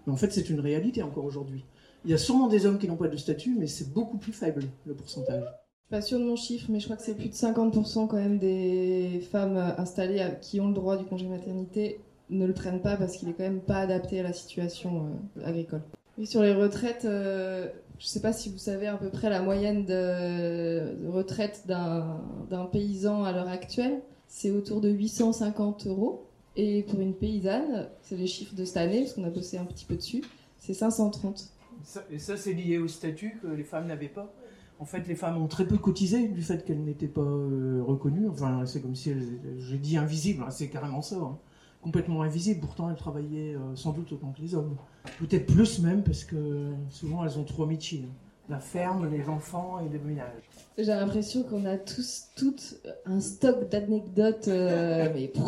[0.06, 1.64] Mais en fait, c'est une réalité encore aujourd'hui.
[2.04, 4.34] Il y a sûrement des hommes qui n'ont pas de statut, mais c'est beaucoup plus
[4.34, 5.44] faible, le pourcentage.
[5.88, 8.18] Suis pas sûre de mon chiffre, mais je crois que c'est plus de 50% quand
[8.18, 12.82] même des femmes euh, installées qui ont le droit du congé maternité ne le prennent
[12.82, 15.82] pas parce qu'il est quand même pas adapté à la situation euh, agricole.
[16.26, 17.70] Sur les retraites, euh,
[18.00, 22.66] je sais pas si vous savez à peu près la moyenne de, de retraite d'un
[22.72, 26.26] paysan à l'heure actuelle, c'est autour de 850 euros.
[26.58, 29.64] Et pour une paysanne, c'est les chiffres de cette année, parce qu'on a bossé un
[29.66, 30.24] petit peu dessus,
[30.58, 31.50] c'est 530.
[31.84, 34.34] Ça- et ça, c'est lié au statut que les femmes n'avaient pas?
[34.80, 38.28] En fait, les femmes ont très peu cotisé du fait qu'elles n'étaient pas euh, reconnues.
[38.30, 39.26] Enfin, c'est comme si elles,
[39.58, 41.16] j'ai dit invisibles, hein, c'est carrément ça.
[41.18, 41.38] hein.
[41.82, 42.60] Complètement invisibles.
[42.60, 44.76] Pourtant, elles travaillaient euh, sans doute autant que les hommes.
[45.20, 48.14] Peut-être plus même, parce que souvent, elles ont trois métiers hein.
[48.50, 50.44] la ferme, les enfants et le ménage.
[50.78, 55.44] J'ai l'impression qu'on a tous toutes un stock d'anecdotes euh, mais pff,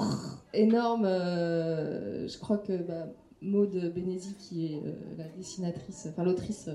[0.53, 1.05] énorme.
[1.05, 3.07] euh, je crois que bah,
[3.41, 4.81] Maud Bénézy, qui est
[5.17, 6.69] la dessinatrice, enfin l'autrice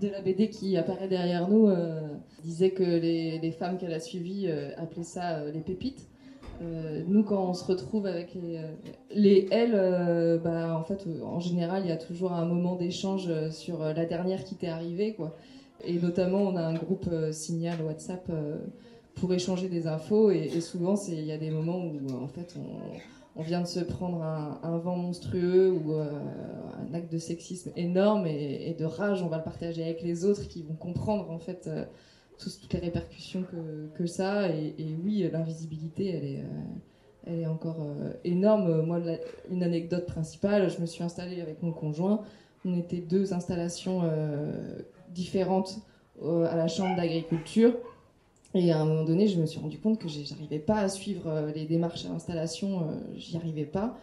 [0.00, 2.00] de la BD qui apparaît derrière nous, euh,
[2.46, 6.06] disait que les, femmes qu'elle a suivies euh, appelaient ça euh, les pépites.
[7.06, 8.58] Nous, quand on se retrouve avec les,
[9.14, 13.80] les euh, bah, en fait, en général, il y a toujours un moment d'échange sur
[13.80, 15.36] la dernière qui t'est arrivée, quoi.
[15.84, 18.32] Et notamment, on a un groupe signal WhatsApp
[19.16, 20.30] pour échanger des infos.
[20.30, 22.96] Et, et souvent, il y a des moments où, en fait, on,
[23.36, 26.10] on vient de se prendre un, vent monstrueux ou euh,
[26.80, 29.22] un acte de sexisme énorme et, de rage.
[29.22, 31.84] On va le partager avec les autres qui vont comprendre, en fait, euh,
[32.38, 34.48] toutes les répercussions que, que ça.
[34.48, 36.40] Et, et oui, l'invisibilité, elle est.
[36.40, 36.62] euh,
[37.28, 37.84] elle est encore
[38.22, 38.82] énorme.
[38.82, 39.00] Moi,
[39.50, 42.22] une anecdote principale, je me suis installée avec mon conjoint.
[42.64, 44.02] On était deux installations
[45.12, 45.80] différentes
[46.24, 47.74] à la chambre d'agriculture.
[48.56, 51.26] Et à un moment donné, je me suis rendu compte que j'arrivais pas à suivre
[51.26, 53.98] euh, les démarches à l'installation, euh, j'y arrivais pas.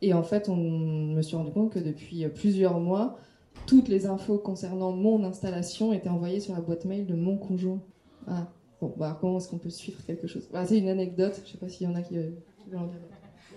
[0.00, 3.18] Et en fait, on me suis rendu compte que depuis euh, plusieurs mois,
[3.66, 7.80] toutes les infos concernant mon installation étaient envoyées sur la boîte mail de mon conjoint.
[8.26, 8.48] Ah,
[8.80, 10.48] bon, bah comment est-ce qu'on peut suivre quelque chose?
[10.50, 12.32] Bah, C'est une anecdote, je sais pas s'il y en a qui, veulent
[12.74, 13.00] en dire.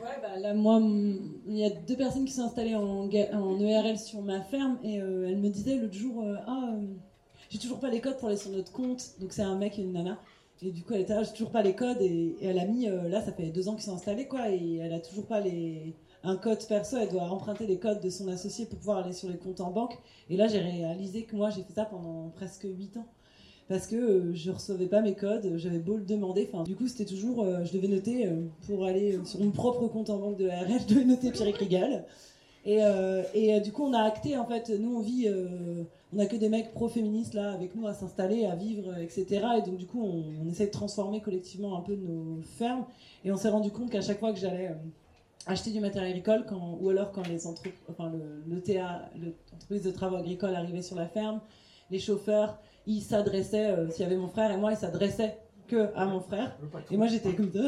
[0.01, 3.97] Ouais, bah là, moi, il y a deux personnes qui sont installées en, en ERL
[3.97, 6.85] sur ma ferme et euh, elle me disait l'autre jour Ah, euh,
[7.49, 9.11] j'ai toujours pas les codes pour aller sur notre compte.
[9.21, 10.19] Donc, c'est un mec et une nana.
[10.61, 12.01] Et du coup, elle était toujours pas les codes.
[12.01, 14.49] Et, elle a mis, euh, là, ça fait deux ans qu'ils sont installés, quoi.
[14.49, 15.95] Et elle a toujours pas les.
[16.25, 19.27] Un code perso, elle doit emprunter les codes de son associé pour pouvoir aller sur
[19.29, 19.97] les comptes en banque.
[20.29, 23.05] Et là, j'ai réalisé que moi, j'ai fait ça pendant presque huit ans.
[23.67, 26.47] parce que euh, je recevais pas mes codes, j'avais beau le demander.
[26.49, 28.29] Enfin, du coup, c'était toujours, euh, je devais noter
[28.67, 32.05] pour aller sur mon propre compte en banque de ARL, je devais noter Pierrick Rigal.
[32.65, 32.79] Et,
[33.33, 35.27] et du coup, on a acté, en fait, nous, on vit,
[36.13, 39.45] on a que des mecs pro-féministes là avec nous à s'installer, à vivre, etc.
[39.57, 42.85] Et donc, du coup, on, essaie de transformer collectivement un peu nos fermes.
[43.25, 44.75] Et on s'est rendu compte qu'à chaque fois que j'allais euh,
[45.47, 46.45] acheter du matériel agricole,
[46.79, 48.11] ou alors quand les entre, enfin,
[48.47, 49.09] le TA,
[49.51, 51.41] l'entreprise de travaux agricoles arrivait sur la ferme,
[51.89, 55.37] les chauffeurs, ils s'adressaient, euh, s'il y avait mon frère et moi, ils s'adressaient
[55.67, 56.57] que à mon frère.
[56.91, 57.59] Et moi, j'étais comme ça,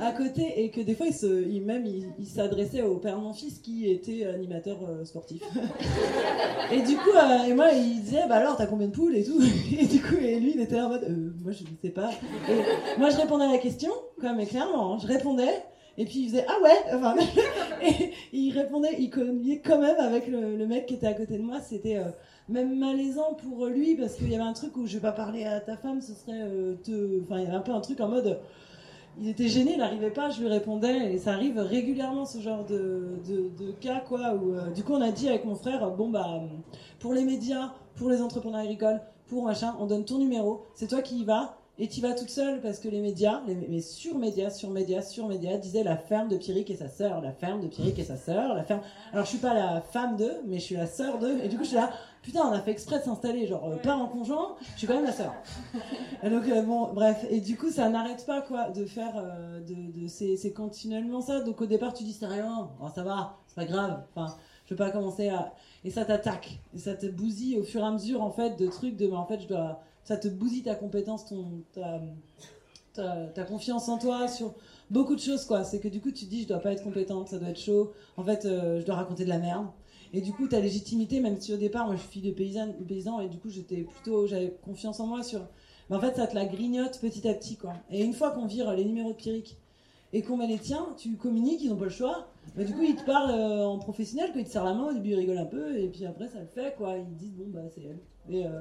[0.00, 3.32] à côté, et que des fois, se, ils, même, ils s'adressaient au père de mon
[3.32, 5.42] fils qui était animateur euh, sportif.
[6.72, 9.24] et du coup, euh, et moi, il disait, bah alors, t'as combien de poules et
[9.24, 9.40] tout?
[9.78, 12.10] Et du coup, et lui, il était en mode, euh, moi, je ne sais pas.
[12.48, 14.98] Et moi, je répondais à la question, quand même, clairement, hein.
[15.00, 15.62] je répondais.
[15.98, 17.14] Et puis il faisait ah ouais, enfin,
[17.82, 21.36] et il répondait, il communiquait quand même avec le, le mec qui était à côté
[21.36, 21.60] de moi.
[21.60, 22.10] C'était euh,
[22.50, 25.44] même malaisant pour lui parce qu'il y avait un truc où je vais pas parler
[25.44, 28.00] à ta femme, ce serait euh, te, enfin il y avait un peu un truc
[28.00, 28.40] en mode,
[29.20, 32.64] il était gêné, il n'arrivait pas, je lui répondais et ça arrive régulièrement ce genre
[32.64, 34.34] de, de, cas quoi.
[34.34, 36.42] Euh, du coup on a dit avec mon frère bon bah
[36.98, 41.02] pour les médias, pour les entrepreneurs agricoles, pour machin, on donne ton numéro, c'est toi
[41.02, 41.56] qui y vas.
[41.82, 45.00] Et tu vas toute seule parce que les médias, les, mais sur médias, sur médias,
[45.00, 48.04] sur médias, disaient la ferme de Pierrick et sa sœur, la ferme de Pierrick et
[48.04, 48.82] sa sœur, la ferme.
[49.14, 51.38] Alors je suis pas la femme d'eux, mais je suis la sœur d'eux.
[51.42, 51.90] Et du coup je suis là,
[52.22, 54.94] putain, on a fait exprès de s'installer, genre euh, pas en conjoint, je suis quand
[54.94, 55.32] même la sœur.
[56.22, 60.00] Donc euh, bon, bref, et du coup ça n'arrête pas quoi de faire, euh, de,
[60.02, 61.40] de c'est, c'est continuellement ça.
[61.40, 64.02] Donc au départ tu dis c'est rien, oh, ça va, c'est pas grave.
[64.14, 64.34] Enfin,
[64.66, 65.52] je veux pas commencer à
[65.84, 68.66] et ça t'attaque, et ça te bousille au fur et à mesure en fait de
[68.66, 72.00] trucs de, mais en fait je dois ça te bousille ta compétence, ton, ta,
[72.92, 74.54] ta, ta confiance en toi sur
[74.90, 75.64] beaucoup de choses quoi.
[75.64, 77.60] C'est que du coup tu te dis je dois pas être compétente, ça doit être
[77.60, 77.92] chaud.
[78.16, 79.66] En fait euh, je dois raconter de la merde.
[80.12, 82.74] Et du coup ta légitimité, même si au départ moi je suis fille de paysanne,
[82.86, 85.40] paysan et du coup j'étais plutôt j'avais confiance en moi sur.
[85.90, 87.74] En fait ça te la grignote petit à petit quoi.
[87.90, 89.56] Et une fois qu'on vire les numéros de Pierrick
[90.12, 92.28] et qu'on met les tiens, tu communiques, ils n'ont pas le choix.
[92.56, 94.90] Mais du coup, ils te parlent euh, en professionnel, quand ils te serrent la main,
[94.90, 96.96] au début ils rigolent un peu, et puis après ça le fait, quoi.
[96.96, 98.00] Ils disent, bon, bah c'est elle.
[98.34, 98.60] Et, euh,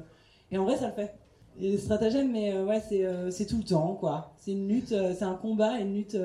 [0.52, 1.16] et en vrai, ça le fait.
[1.60, 4.34] Des stratagèmes, mais euh, ouais, c'est euh, c'est tout le temps, quoi.
[4.38, 6.18] C'est une lutte, c'est un combat, une lutte.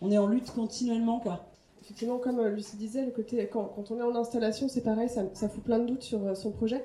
[0.00, 1.46] on est en lutte continuellement, quoi.
[1.92, 5.10] Effectivement, comme euh, Lucie disait, le côté quand, quand on est en installation, c'est pareil,
[5.10, 6.82] ça, ça fout plein de doutes sur euh, son projet.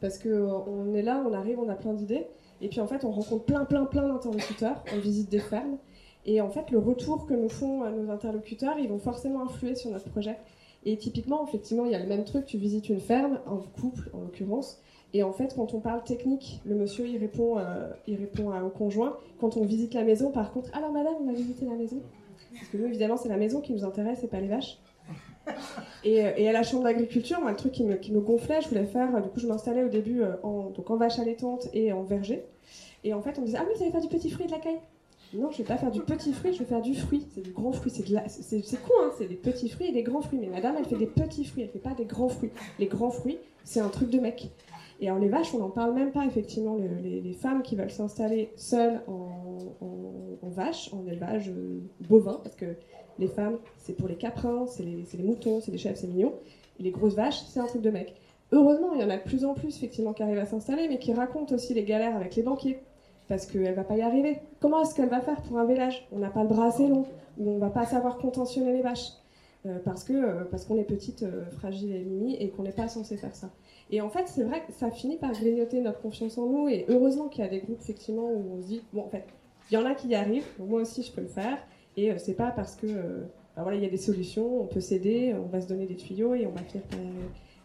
[0.00, 2.26] Parce que euh, on est là, on arrive, on a plein d'idées,
[2.60, 5.76] et puis en fait, on rencontre plein, plein, plein d'interlocuteurs, on visite des fermes,
[6.26, 9.90] et en fait, le retour que nous font nos interlocuteurs, ils vont forcément influer sur
[9.92, 10.36] notre projet.
[10.84, 14.10] Et typiquement, effectivement, il y a le même truc, tu visites une ferme, un couple
[14.12, 14.80] en l'occurrence,
[15.14, 18.64] et en fait, quand on parle technique, le monsieur, il répond, euh, il répond à-
[18.64, 19.16] au conjoint.
[19.40, 22.00] Quand on visite la maison, par contre, alors madame, on a visité la maison
[22.58, 24.78] Parce que nous, évidemment, c'est la maison qui nous intéresse et pas les vaches.
[26.04, 29.20] Et, euh, à la chambre d'agriculture, le truc qui me, gonflait, je voulais faire, euh,
[29.20, 32.44] du coup, je m'installais au début euh, en, donc en vache allaitante et en verger.
[33.04, 34.48] Et en fait, on me disait, ah oui, vous allez faire du petit fruit et
[34.48, 34.80] de la caille
[35.34, 37.26] Non, je vais pas faire du petit fruit, je vais faire du fruit.
[37.34, 37.90] C'est du grand fruit.
[37.90, 40.38] C'est de c'est c'est con, hein, c'est des petits fruits et des grands fruits.
[40.38, 42.50] Mais madame, elle fait des petits fruits, elle fait pas des grands fruits.
[42.78, 44.50] Les grands fruits, c'est un truc de mec.
[45.00, 47.90] Et alors les vaches, on n'en parle même pas, effectivement, le- les, femmes qui veulent
[47.90, 52.76] s'installer seules en, en, en élevage euh, bovin, parce que
[53.18, 56.34] les femmes, c'est pour les caprins, c'est les, moutons, c'est les chèvres, c'est mignon.
[56.78, 58.14] Les grosses vaches, c'est un truc de mec.
[58.52, 60.98] Heureusement, il y en a de plus en plus, effectivement, qui arrivent à s'installer, mais
[60.98, 62.80] qui racontent aussi les galères avec les banquiers.
[63.26, 64.38] Parce qu'elle va pas y arriver.
[64.60, 66.08] Comment est-ce qu'elle va faire pour un village?
[66.12, 67.04] On n'a pas le bras assez long,
[67.36, 69.10] ou on va pas savoir contentionner les vaches.
[69.66, 72.72] Euh, parce que euh, parce qu'on est petite, euh, fragile et mimi, et qu'on n'est
[72.72, 73.50] pas censé faire ça.
[73.90, 76.84] Et en fait, c'est vrai que ça finit par grignoter notre confiance en nous, et
[76.88, 79.24] heureusement qu'il y a des groupes, effectivement, où on se dit, bon, en fait,
[79.70, 81.58] il y en a qui y arrivent, moi aussi je peux le faire,
[81.96, 85.34] et c'est pas parce que, ben voilà, il y a des solutions, on peut s'aider,
[85.34, 86.84] on va se donner des tuyaux, et on va finir.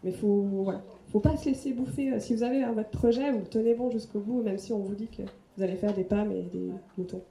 [0.03, 0.81] Mais faut, voilà,
[1.11, 2.19] faut pas se laisser bouffer.
[2.19, 4.95] Si vous avez hein, votre projet, vous tenez bon jusqu'au bout, même si on vous
[4.95, 5.21] dit que
[5.55, 7.21] vous allez faire des pommes et des moutons.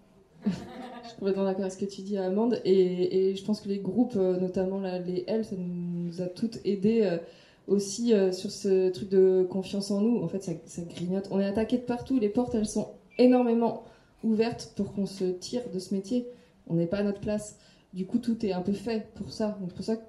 [1.03, 2.61] Je suis complètement d'accord avec ce que tu dis, Amande.
[2.65, 7.03] Et, je pense que les groupes, euh, notamment les L, ça nous a toutes aidés
[7.03, 7.19] euh,
[7.67, 10.23] aussi euh, sur ce truc de confiance en nous.
[10.23, 11.29] En fait, ça, grignote.
[11.31, 12.19] On est attaqué de partout.
[12.19, 12.89] Les portes, elles sont
[13.19, 13.85] énormément
[14.23, 16.27] ouvertes pour qu'on se tire de ce métier.
[16.69, 17.59] On n'est pas à notre place.
[17.93, 19.59] Du coup, tout est un peu fait pour ça.
[19.61, 20.03] Donc, pour ça que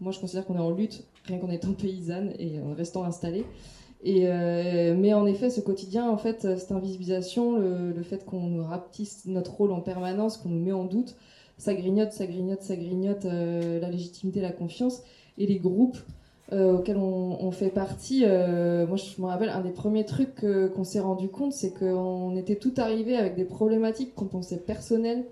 [0.00, 3.44] moi, je considère qu'on est en lutte, rien qu'en étant paysanne et en restant installée.
[4.04, 8.64] Euh, mais en effet, ce quotidien, en fait, cette invisibilisation, le, le fait qu'on nous
[8.64, 11.16] rapetisse notre rôle en permanence, qu'on nous met en doute,
[11.58, 15.02] ça grignote, ça grignote, ça grignote euh, la légitimité, la confiance.
[15.38, 15.98] Et les groupes
[16.52, 20.44] euh, auxquels on, fait partie, moi je me rappelle, un des premiers trucs
[20.74, 25.24] qu'on s'est rendu compte, c'est qu'on était tout arrivé avec des problématiques qu'on pensait personnelles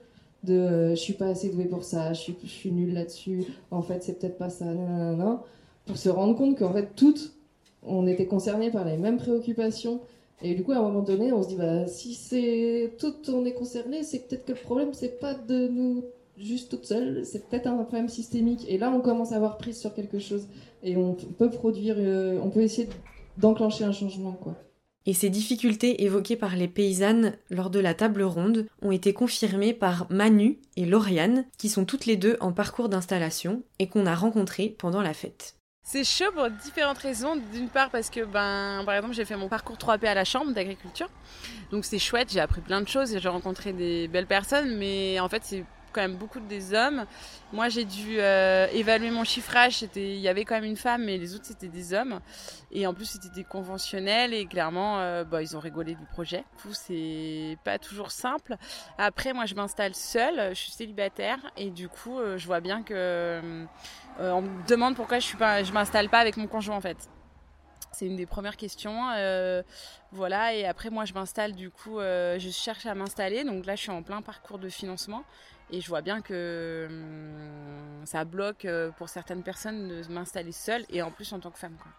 [0.43, 4.03] de je suis pas assez douée pour ça, je suis, je nulle là-dessus, en fait
[4.03, 4.67] c'est peut-être pas ça,
[5.87, 7.34] pour se rendre compte qu'en fait toutes,
[7.87, 10.01] on était concernés par les mêmes préoccupations,
[10.43, 13.45] Et du coup, à un moment donné, on se dit, bah, si c'est tout, on
[13.45, 16.05] est concerné, c'est peut-être que le problème, c'est pas de nous
[16.37, 18.65] juste toutes seules, c'est peut-être un problème systémique.
[18.69, 20.47] Et là, on commence à avoir prise sur quelque chose.
[20.83, 22.89] Et on peut produire, euh, on peut essayer
[23.39, 24.57] d'enclencher un changement, quoi.
[25.07, 29.75] Et ces difficultés évoquées par les paysannes lors de la table ronde ont été confirmées
[29.75, 34.15] par Manu et Lauriane, qui sont toutes les deux en parcours d'installation et qu'on a
[34.15, 35.57] rencontrées pendant la fête.
[35.87, 37.37] C'est chaud pour différentes raisons.
[37.53, 40.53] D'une part parce que, ben, par exemple, j'ai fait mon parcours 3P à la Chambre
[40.53, 41.11] d'agriculture.
[41.71, 44.79] Donc c'est chouette, j'ai appris plein de choses et j'ai rencontré des belles personnes.
[44.79, 45.63] Mais en fait, c'est
[45.93, 47.05] quand même beaucoup des hommes.
[47.53, 49.85] Moi, j'ai dû euh, évaluer mon chiffrage.
[49.95, 52.21] Il y avait quand même une femme, mais les autres, c'était des hommes.
[52.73, 54.35] Et en plus, c'était des conventionnels.
[54.35, 56.45] Et clairement, euh, bah, ils ont rigolé du projet.
[56.73, 58.57] C'est pas toujours simple.
[58.99, 60.49] Après, moi, je m'installe seule.
[60.51, 61.39] Je suis célibataire.
[61.57, 63.67] Et du coup, euh, je vois bien que.
[64.19, 67.09] On me demande pourquoi je suis pas, je m'installe pas avec mon conjoint, en fait.
[67.93, 69.11] C'est une des premières questions.
[70.13, 73.45] voilà, et après, moi, je m'installe, du coup, je cherche à m'installer.
[73.45, 75.25] Donc là, je suis en plein parcours de financement.
[75.71, 80.85] Et je vois bien que hum, ça bloque euh, pour certaines personnes de m'installer seule
[80.91, 81.77] et en plus en tant que femme.
[81.83, 81.91] Quoi.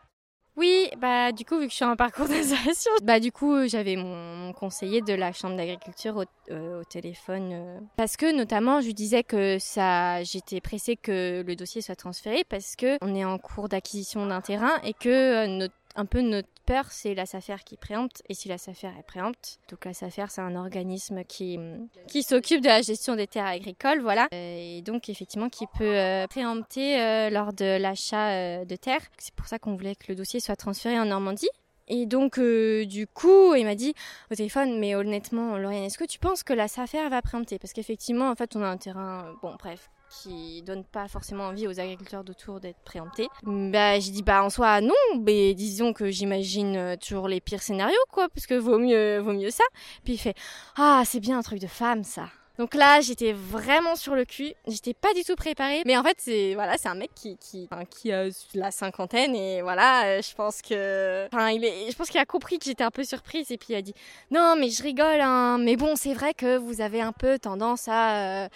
[0.58, 3.98] Oui, bah du coup vu que je suis en parcours d'installation, bah du coup j'avais
[3.98, 8.94] mon, conseiller de la chambre d'agriculture au, euh, téléphone euh, parce que notamment je lui
[8.94, 13.38] disais que ça j'étais pressée que le dossier soit transféré parce que on est en
[13.38, 17.78] cours d'acquisition d'un terrain et que notre un peu notre peur, c'est la SAFER qui
[17.78, 18.22] préempte.
[18.30, 21.60] Et si la SAFER est préempte, donc la SAFER, c'est un organisme qui,
[22.08, 24.28] qui s'occupe de la gestion des terres agricoles, voilà.
[24.34, 29.02] Euh, et donc, effectivement, qui peut euh, préempter euh, lors de l'achat de terres.
[29.18, 31.50] C'est pour ça qu'on voulait que le dossier soit transféré en Normandie.
[31.88, 33.94] Et donc, du coup, il m'a dit
[34.32, 37.60] au téléphone, mais honnêtement, Lauriane, est-ce que tu penses que la SAFER va préempter?
[37.60, 39.92] Parce qu'effectivement, en fait, on a un terrain, bon, bref,
[40.22, 43.28] qui donne pas forcément envie aux agriculteurs d'autour d'être préemptés.
[43.44, 47.62] Bah, j'ai dit bah en soi non, mais disons que j'imagine euh, toujours les pires
[47.62, 49.64] scénarios quoi, parce que vaut mieux vaut mieux ça.
[50.04, 50.36] Puis il fait
[50.78, 52.30] ah c'est bien un truc de femme ça.
[52.58, 54.54] Donc là, j'étais vraiment sur le cul.
[54.68, 55.84] J'étais pas du tout préparée.
[55.86, 59.62] Mais en fait, c'est voilà, c'est un mec qui qui qui a la cinquantaine et
[59.62, 62.84] voilà, euh, je pense que enfin, il est je pense qu'il a compris que j'étais
[62.84, 63.94] un peu surprise et puis il a dit
[64.32, 67.88] "Non, mais je rigole hein, mais bon, c'est vrai que vous avez un peu tendance
[67.88, 68.50] à euh,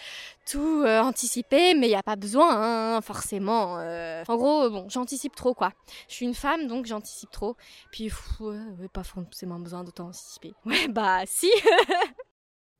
[0.49, 3.75] tout euh, anticiper, mais il n'y a pas besoin, hein, forcément.
[3.75, 5.71] En gros, bon, j'anticipe trop, quoi.
[6.07, 7.55] Je suis une femme, donc j'anticipe trop.
[7.91, 10.53] Puis, ouais, pas forcément besoin d'autant anticiper.
[10.65, 11.51] Ouais, bah, si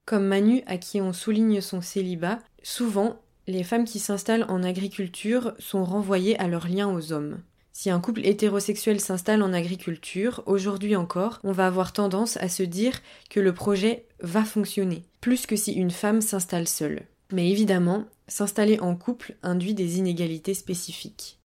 [0.10, 5.54] Comme Manu, à qui on souligne son célibat, souvent, les femmes qui s'installent en agriculture
[5.60, 7.38] sont renvoyées à leur lien aux hommes.
[7.74, 12.64] Si un couple hétérosexuel s'installe en agriculture, aujourd'hui encore, on va avoir tendance à se
[12.64, 17.04] dire que le projet va fonctionner, plus que si une femme s'installe seule.
[17.32, 21.39] Mais évidemment, s'installer en couple induit des inégalités spécifiques.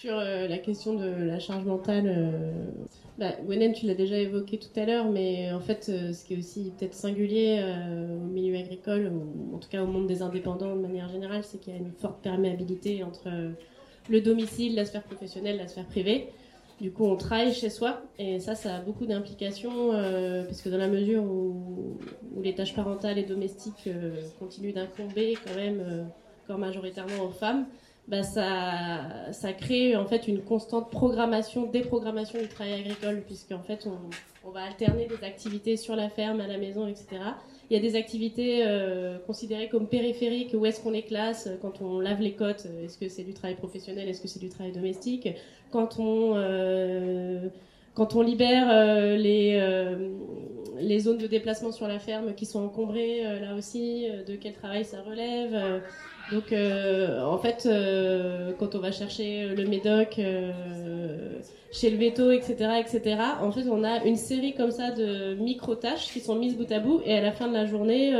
[0.00, 2.52] Sur euh, la question de la charge mentale, euh,
[3.18, 3.32] bah,
[3.74, 6.72] tu l'as déjà évoqué tout à l'heure, mais en fait, euh, ce qui est aussi
[6.78, 7.62] peut-être singulier
[8.18, 11.60] au milieu agricole, ou en tout cas au monde des indépendants de manière générale, c'est
[11.60, 13.28] qu'il y a une forte perméabilité entre
[14.08, 16.28] le domicile, la sphère professionnelle, la sphère privée.
[16.80, 19.90] Du coup, on travaille chez soi, et ça, ça a beaucoup d'implications,
[20.46, 21.98] parce que dans la mesure où,
[22.42, 23.86] les tâches parentales et domestiques
[24.38, 26.06] continuent d'incomber quand même,
[26.44, 27.66] encore majoritairement aux femmes,
[28.10, 33.62] bah, ça, ça crée en fait une constante programmation, déprogrammation du travail agricole, puisque en
[33.62, 37.06] fait on, on, va alterner des activités sur la ferme, à la maison, etc.
[37.70, 41.80] Il y a des activités euh, considérées comme périphériques, où est-ce qu'on les classe quand
[41.82, 44.72] on lave les côtes, est-ce que c'est du travail professionnel, est-ce que c'est du travail
[44.72, 45.28] domestique,
[45.70, 47.48] quand on euh,
[47.94, 50.08] quand on libère euh, les, euh,
[50.78, 54.54] les zones de déplacement sur la ferme qui sont encombrées, euh, là aussi, de quel
[54.54, 55.82] travail ça relève.
[56.32, 60.52] Donc, euh, en fait, euh, quand on va chercher le médoc euh,
[61.72, 66.12] chez le veto, etc., etc., en fait, on a une série comme ça de micro-tâches
[66.12, 67.00] qui sont mises bout à bout.
[67.04, 68.14] Et à la fin de la journée,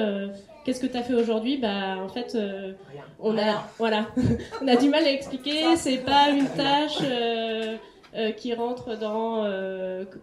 [0.64, 1.56] qu'est-ce que tu as fait aujourd'hui?
[1.56, 2.36] Bah, en fait,
[3.20, 4.06] on a, voilà,
[4.62, 5.76] on a du mal à expliquer.
[5.76, 6.98] C'est pas une tâche.
[8.36, 9.40] Qui rentre dans,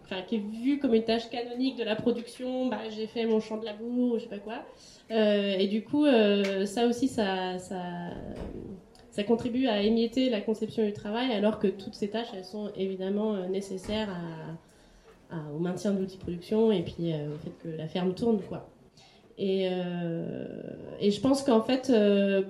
[0.04, 2.66] enfin, qui est vue comme une tâche canonique de la production.
[2.68, 4.64] Bah, j'ai fait mon champ de labour, ou je sais pas quoi.
[5.10, 10.92] Euh, et du coup, euh, ça aussi, ça, ça, contribue à émietter la conception du
[10.92, 14.08] travail, alors que toutes ces tâches, elles sont évidemment euh, nécessaires
[15.54, 18.70] au maintien de l'outil production et puis au fait que la ferme tourne, quoi.
[19.36, 19.66] Et,
[21.00, 21.92] et, je pense qu'en fait,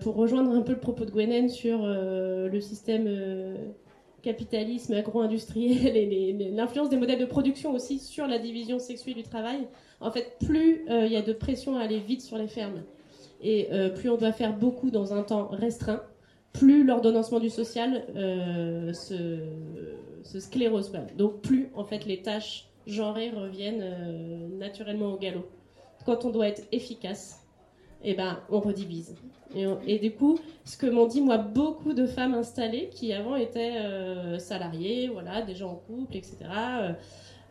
[0.00, 3.08] pour rejoindre un peu le propos de Gwenen sur le système
[4.28, 9.66] capitalisme agro-industriel et l'influence des modèles de production aussi sur la division sexuelle du travail,
[10.00, 12.82] en fait, plus euh, il y a de pression à aller vite sur les fermes
[13.40, 16.02] et euh, plus on doit faire beaucoup dans un temps restreint,
[16.52, 19.40] plus l'ordonnancement du social euh, se,
[20.38, 20.92] sclérose.
[21.16, 25.46] Donc plus en fait les tâches genrées reviennent naturellement au galop.
[26.04, 27.47] Quand on doit être efficace,
[28.04, 29.14] eh ben, on redivise.
[29.54, 33.36] Et, et du coup, ce que m'ont dit, moi, beaucoup de femmes installées qui avant
[33.36, 36.36] étaient euh, salariées, voilà, déjà en couple, etc.
[36.42, 36.92] euh,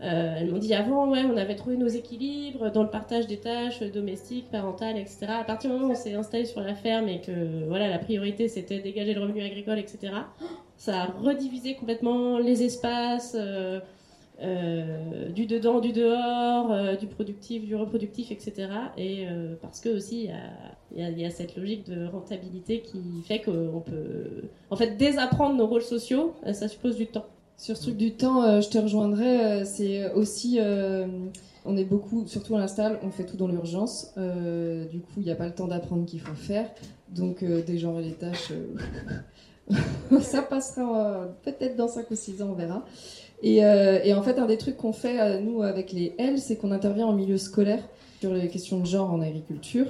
[0.04, 3.40] euh, elles m'ont dit avant, ouais, on avait trouvé nos équilibres dans le partage des
[3.40, 5.26] tâches domestiques, parentales, etc.
[5.30, 7.98] À partir du moment où on s'est installé sur la ferme et que voilà, la
[7.98, 10.14] priorité c'était dégager le revenu agricole, etc.
[10.76, 13.36] Ça a redivisé complètement les espaces,
[14.40, 18.70] euh, du dedans, du dehors, euh, du productif, du reproductif, etc.
[18.96, 20.30] Et euh, parce que aussi
[20.96, 25.66] il y a, cette logique de rentabilité qui fait qu'on peut, en fait, désapprendre nos
[25.66, 27.26] rôles sociaux, ça suppose du temps.
[27.58, 29.66] Sur ce truc du temps, je te rejoindrai.
[29.66, 30.60] c'est aussi,
[31.66, 34.14] on est beaucoup, surtout à l'install, on fait tout dans l'urgence.
[34.16, 36.70] Du coup, il n'y a pas le temps d'apprendre qu'il faut faire.
[37.10, 38.54] Donc, dégenrer les tâches,
[40.22, 42.86] ça passera peut-être dans 5 ou 6 ans, on verra.
[43.44, 46.40] Et, euh, et en fait, un des trucs qu'on fait, euh, nous, avec les L,
[46.40, 47.84] c'est qu'on intervient en milieu scolaire
[48.20, 49.88] sur les questions de genre en agriculture.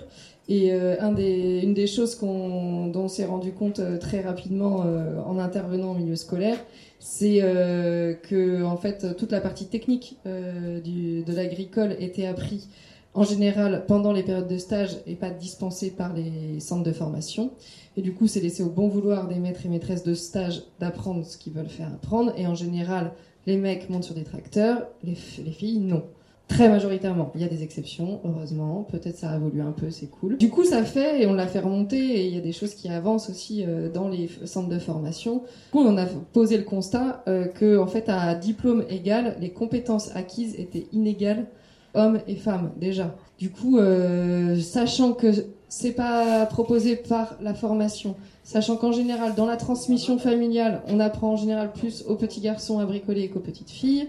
[0.49, 4.85] Et euh, une des choses dont on s'est rendu compte très rapidement
[5.25, 6.57] en intervenant en milieu scolaire,
[6.99, 12.69] c'est que en fait toute la partie technique de l'agricole était appris
[13.13, 17.51] en général pendant les périodes de stage et pas dispensée par les centres de formation.
[17.97, 21.25] Et du coup, c'est laissé au bon vouloir des maîtres et maîtresses de stage d'apprendre
[21.25, 22.31] ce qu'ils veulent faire apprendre.
[22.37, 23.11] Et en général,
[23.47, 26.03] les mecs montent sur des tracteurs, les, filles non.
[26.49, 27.31] Très majoritairement.
[27.35, 28.87] Il y a des exceptions, heureusement.
[28.89, 30.37] Peut-être ça a évolué un peu, c'est cool.
[30.37, 32.73] Du coup, ça fait, et on l'a fait remonter, et il y a des choses
[32.73, 35.39] qui avancent aussi euh, dans les centres de formation.
[35.39, 39.49] Du coup, on a posé le constat euh, que, en fait, à diplôme égal, les
[39.49, 41.47] compétences acquises étaient inégales
[41.95, 43.15] hommes et femmes déjà.
[43.39, 45.27] Du coup, euh, sachant que
[45.69, 51.33] c'est pas proposé par la formation, sachant qu'en général, dans la transmission familiale, on apprend
[51.33, 54.07] en général plus aux petits garçons à bricoler qu'aux petites filles,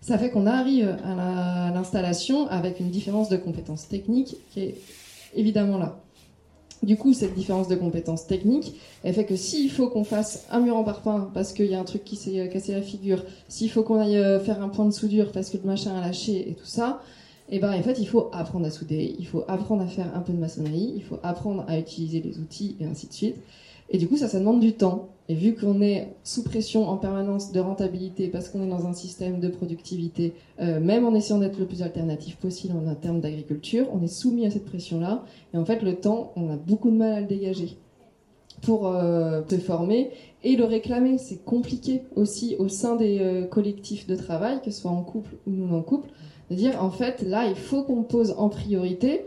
[0.00, 4.60] ça fait qu'on arrive à la- à l'installation avec une différence de compétences techniques qui
[4.60, 4.74] est
[5.34, 5.98] évidemment là.
[6.84, 10.60] Du coup, cette différence de compétences techniques, elle fait que s'il faut qu'on fasse un
[10.60, 13.24] mur en parpaing parce qu'il y a un truc qui s'est euh, cassé la figure,
[13.48, 16.00] s'il faut qu'on aille euh, faire un point de soudure parce que le machin a
[16.00, 17.00] lâché et tout ça,
[17.50, 20.20] et ben en fait, il faut apprendre à souder, il faut apprendre à faire un
[20.20, 23.36] peu de maçonnerie, il faut apprendre à utiliser les outils et ainsi de suite.
[23.90, 25.08] Et du coup, ça, ça demande du temps.
[25.30, 28.94] Et vu qu'on est sous pression en permanence de rentabilité parce qu'on est dans un
[28.94, 33.86] système de productivité, euh, même en essayant d'être le plus alternatif possible en termes d'agriculture,
[33.92, 35.24] on est soumis à cette pression-là.
[35.52, 37.76] Et en fait, le temps, on a beaucoup de mal à le dégager
[38.62, 40.10] pour euh, te former
[40.44, 41.18] et le réclamer.
[41.18, 45.36] C'est compliqué aussi au sein des euh, collectifs de travail, que ce soit en couple
[45.46, 46.08] ou non en couple,
[46.50, 49.24] de dire en fait là il faut qu'on pose en priorité.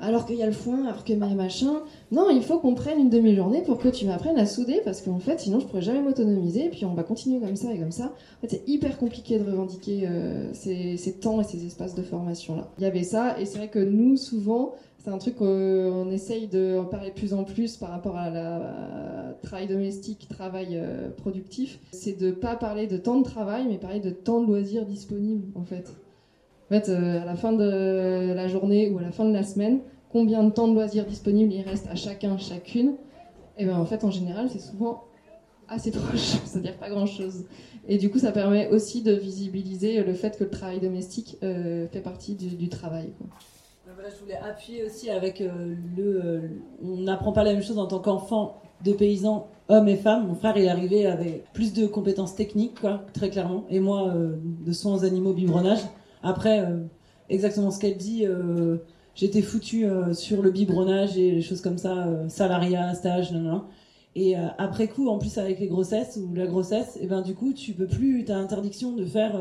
[0.00, 1.82] Alors qu'il y a le foin, alors que machin.
[2.10, 5.20] Non, il faut qu'on prenne une demi-journée pour que tu m'apprennes à souder parce qu'en
[5.20, 6.66] fait, sinon je pourrais jamais m'autonomiser.
[6.66, 8.06] Et puis on va continuer comme ça et comme ça.
[8.06, 12.56] En fait, c'est hyper compliqué de revendiquer euh, ces, temps et ces espaces de formation
[12.56, 12.68] là.
[12.78, 16.48] Il y avait ça et c'est vrai que nous, souvent, c'est un truc qu'on essaye
[16.48, 21.08] de parler de plus en plus par rapport à la à travail domestique, travail euh,
[21.10, 21.78] productif.
[21.92, 25.46] C'est de pas parler de temps de travail, mais parler de temps de loisirs disponible
[25.54, 25.94] en fait.
[26.70, 29.42] En fait, euh, à la fin de la journée ou à la fin de la
[29.42, 32.94] semaine, combien de temps de loisirs disponibles il reste à chacun, chacune
[33.58, 35.04] Et ben en fait, en général, c'est souvent
[35.68, 37.44] assez proche, c'est-à-dire pas grand-chose.
[37.86, 41.86] Et du coup, ça permet aussi de visibiliser le fait que le travail domestique euh,
[41.88, 43.10] fait partie du, travail.
[43.86, 46.50] je voulais appuyer aussi avec euh, le.
[46.82, 50.28] on n'apprend pas la même chose en tant qu'enfant de paysans, hommes et femmes.
[50.28, 52.78] Mon frère est arrivé avec plus de compétences techniques,
[53.12, 53.64] très clairement.
[53.68, 55.80] Et moi, de soins aux animaux, biberonnage.
[56.24, 56.78] Après, euh,
[57.28, 58.26] exactement ce qu'elle dit.
[58.26, 58.78] euh,
[59.14, 63.52] J'étais foutu euh, sur le biberonnage et les choses comme ça, salariat, stage, nan, nan,
[63.52, 63.62] nan.
[64.16, 67.52] Et après coup, en plus avec les grossesses ou la grossesse, et ben du coup,
[67.52, 69.32] tu peux plus, t'as interdiction de faire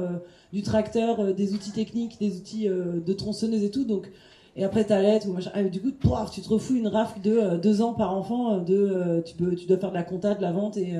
[0.51, 3.85] du tracteur, des outils techniques, des outils de tronçonneuse et tout.
[3.85, 4.11] Donc,
[4.55, 5.51] et après t'allaites ou machin.
[5.53, 5.91] Ah, du coup,
[6.31, 8.57] tu te refous une rafle de deux ans par enfant.
[8.59, 10.95] De, tu peux, tu dois faire de la compta, de la vente et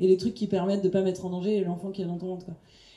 [0.00, 2.46] les trucs qui permettent de pas mettre en danger l'enfant qui est dans ton ventre.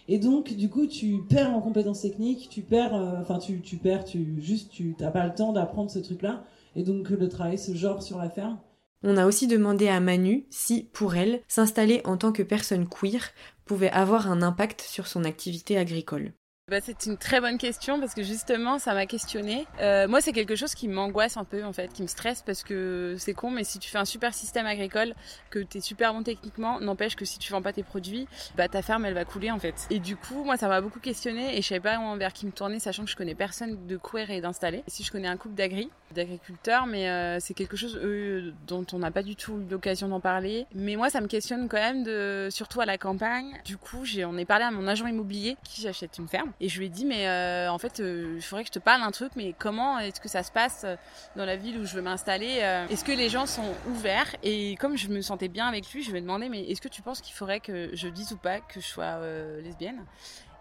[0.07, 3.77] Et donc, du coup, tu perds en compétences techniques, tu perds, euh, enfin, tu, tu
[3.77, 6.43] perds, tu juste, tu t'as pas le temps d'apprendre ce truc-là.
[6.75, 8.57] Et donc, le travail se genre sur la ferme.
[9.03, 13.31] On a aussi demandé à Manu si, pour elle, s'installer en tant que personne queer
[13.65, 16.33] pouvait avoir un impact sur son activité agricole.
[16.71, 19.67] Bah, c'est une très bonne question parce que justement ça m'a questionné.
[19.81, 22.63] Euh, moi c'est quelque chose qui m'angoisse un peu en fait, qui me stresse parce
[22.63, 25.13] que c'est con mais si tu fais un super système agricole,
[25.49, 28.69] que tu es super bon techniquement, n'empêche que si tu vends pas tes produits, bah
[28.69, 29.85] ta ferme elle va couler en fait.
[29.89, 32.53] Et du coup moi ça m'a beaucoup questionné et je savais pas vers qui me
[32.53, 34.85] tourner sachant que je connais personne de queer et d'installé.
[34.87, 38.99] Si je connais un couple d'agri, d'agriculteurs mais euh, c'est quelque chose eux, dont on
[38.99, 40.67] n'a pas du tout eu l'occasion d'en parler.
[40.73, 43.59] Mais moi ça me questionne quand même de surtout à la campagne.
[43.65, 46.69] Du coup j'ai on est parlé à mon agent immobilier qui j'achète une ferme Et
[46.69, 49.01] je lui ai dit, mais euh, en fait, euh, il faudrait que je te parle
[49.01, 50.95] d'un truc, mais comment est-ce que ça se passe euh,
[51.35, 52.59] dans la ville où je veux m'installer
[52.91, 54.35] Est-ce que les gens sont ouverts?
[54.43, 56.87] Et comme je me sentais bien avec lui, je lui ai demandé, mais est-ce que
[56.87, 59.19] tu penses qu'il faudrait que je dise ou pas que je sois
[59.63, 60.05] lesbienne?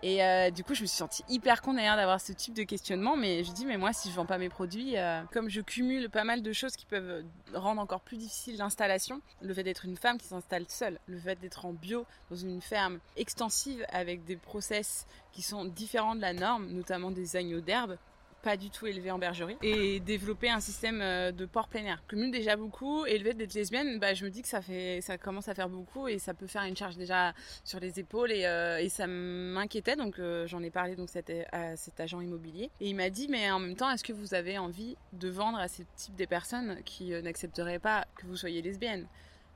[0.03, 2.63] Et euh, du coup, je me suis sentie hyper con d'ailleurs d'avoir ce type de
[2.63, 3.17] questionnement.
[3.17, 6.09] Mais je dis, mais moi, si je vends pas mes produits, euh, comme je cumule
[6.09, 7.25] pas mal de choses qui peuvent
[7.55, 11.39] rendre encore plus difficile l'installation, le fait d'être une femme qui s'installe seule, le fait
[11.41, 16.33] d'être en bio dans une ferme extensive avec des process qui sont différents de la
[16.33, 17.97] norme, notamment des agneaux d'herbe,
[18.43, 22.03] pas du tout élevé en bergerie et développer un système euh, de port plein air.
[22.09, 25.49] Cumule déjà beaucoup fait d'être lesbienne, bah, je me dis que ça fait, ça commence
[25.49, 27.34] à faire beaucoup et ça peut faire une charge déjà
[27.64, 29.97] sur les épaules et, euh, ça m'inquiétait.
[29.97, 31.09] Donc euh, j'en ai parlé donc
[31.53, 34.34] à cet agent immobilier et il m'a dit mais en même temps est-ce que vous
[34.34, 38.62] avez envie de vendre à ce type de personnes qui n'accepteraient pas que vous soyez
[38.62, 39.07] lesbienne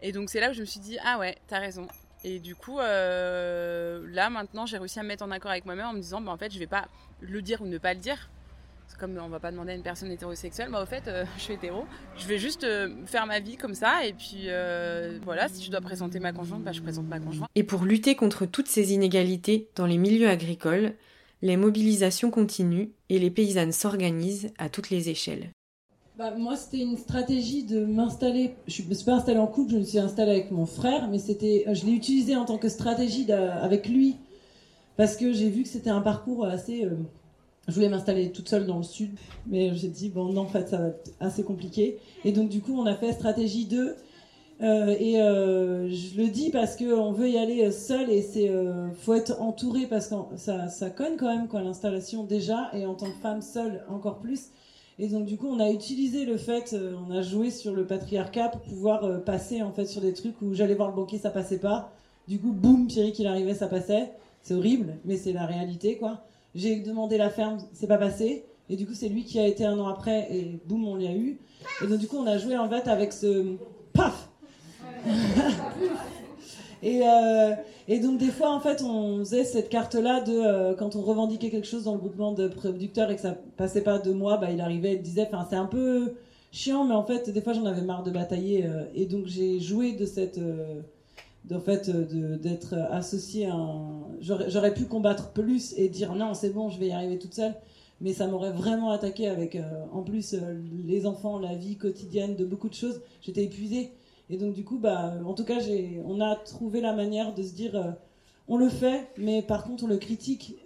[0.03, 1.89] et donc c'est là où je me suis dit ah ouais t'as raison.
[2.27, 5.93] Et du coup, là maintenant, j'ai réussi à me mettre en accord avec moi-même en
[5.93, 6.89] me disant, bah, en fait, je vais pas
[7.21, 8.31] le dire ou ne pas le dire
[8.99, 11.55] comme on va pas demander à une personne hétérosexuelle, moi au fait, euh, je suis
[11.55, 11.85] hétéro.
[12.17, 15.71] Je vais juste euh, faire ma vie comme ça, et puis euh, voilà, si je
[15.71, 17.49] dois présenter ma conjointe, bah, je présente ma conjointe.
[17.55, 20.95] Et pour lutter contre toutes ces inégalités dans les milieux agricoles,
[21.43, 25.51] les mobilisations continuent et les paysannes s'organisent à toutes les échelles.
[26.17, 28.55] Bah, moi, c'était une stratégie de m'installer.
[28.69, 31.09] Je ne me suis pas installée en couple, je me suis installée avec mon frère,
[31.09, 34.17] mais c'était, je l'ai utilisé en tant que stratégie avec lui
[34.97, 36.89] parce que j'ai vu que c'était un parcours assez
[37.69, 39.11] je voulais m'installer toute seule dans le sud,
[39.47, 41.99] mais j'ai dit, bon, non, en fait, ça va être assez compliqué.
[42.25, 43.97] Et donc, du coup, on a fait stratégie 2.
[44.63, 48.89] Euh, et euh, je le dis parce qu'on veut y aller seul et c'est euh,
[48.93, 52.95] faut être entouré parce que ça, ça conne quand même quoi l'installation déjà et en
[52.95, 54.51] tant que femme seule encore plus.
[55.01, 56.77] Et donc du coup on a utilisé le fait,
[57.09, 60.55] on a joué sur le patriarcat pour pouvoir passer en fait sur des trucs où
[60.55, 61.91] j'allais voir le banquier ça passait pas.
[62.29, 64.13] Du coup boum Pierre il arrivait ça passait.
[64.43, 66.25] C'est horrible mais c'est la réalité quoi.
[66.55, 68.45] J'ai demandé la ferme, c'est pas passé.
[68.71, 71.13] Et du coup, c'est lui qui a été un an après, et boum, on l'a
[71.13, 71.39] eu.
[71.83, 73.57] Et donc, du coup, on a joué en fait avec ce.
[73.93, 74.31] Paf
[76.83, 77.55] et, euh,
[77.89, 81.51] et, donc, des fois, en fait, on faisait cette carte-là de euh, quand on revendiquait
[81.51, 84.51] quelque chose dans le groupement de producteurs et que ça passait pas de moi, bah,
[84.51, 86.15] il arrivait, il disait, c'est un peu
[86.53, 88.65] chiant, mais en fait, des fois, j'en avais marre de batailler.
[88.67, 90.41] Euh, et donc, j'ai joué de cette
[91.45, 94.03] d'en fait d'être associé à un...
[94.21, 97.55] J'aurais pu combattre plus et dire non, c'est bon, je vais y arriver toute seule,
[98.01, 102.37] mais ça m'aurait vraiment attaqué avec, euh, en plus, euh, les enfants, la vie quotidienne,
[102.37, 103.01] de beaucoup de choses.
[103.23, 103.93] J'étais épuisée.
[104.31, 105.59] Et donc, du coup, bah, en tout cas,
[106.05, 107.93] on a trouvé la manière de se dire, euh,
[108.49, 110.57] on le fait, mais par contre, on le critique.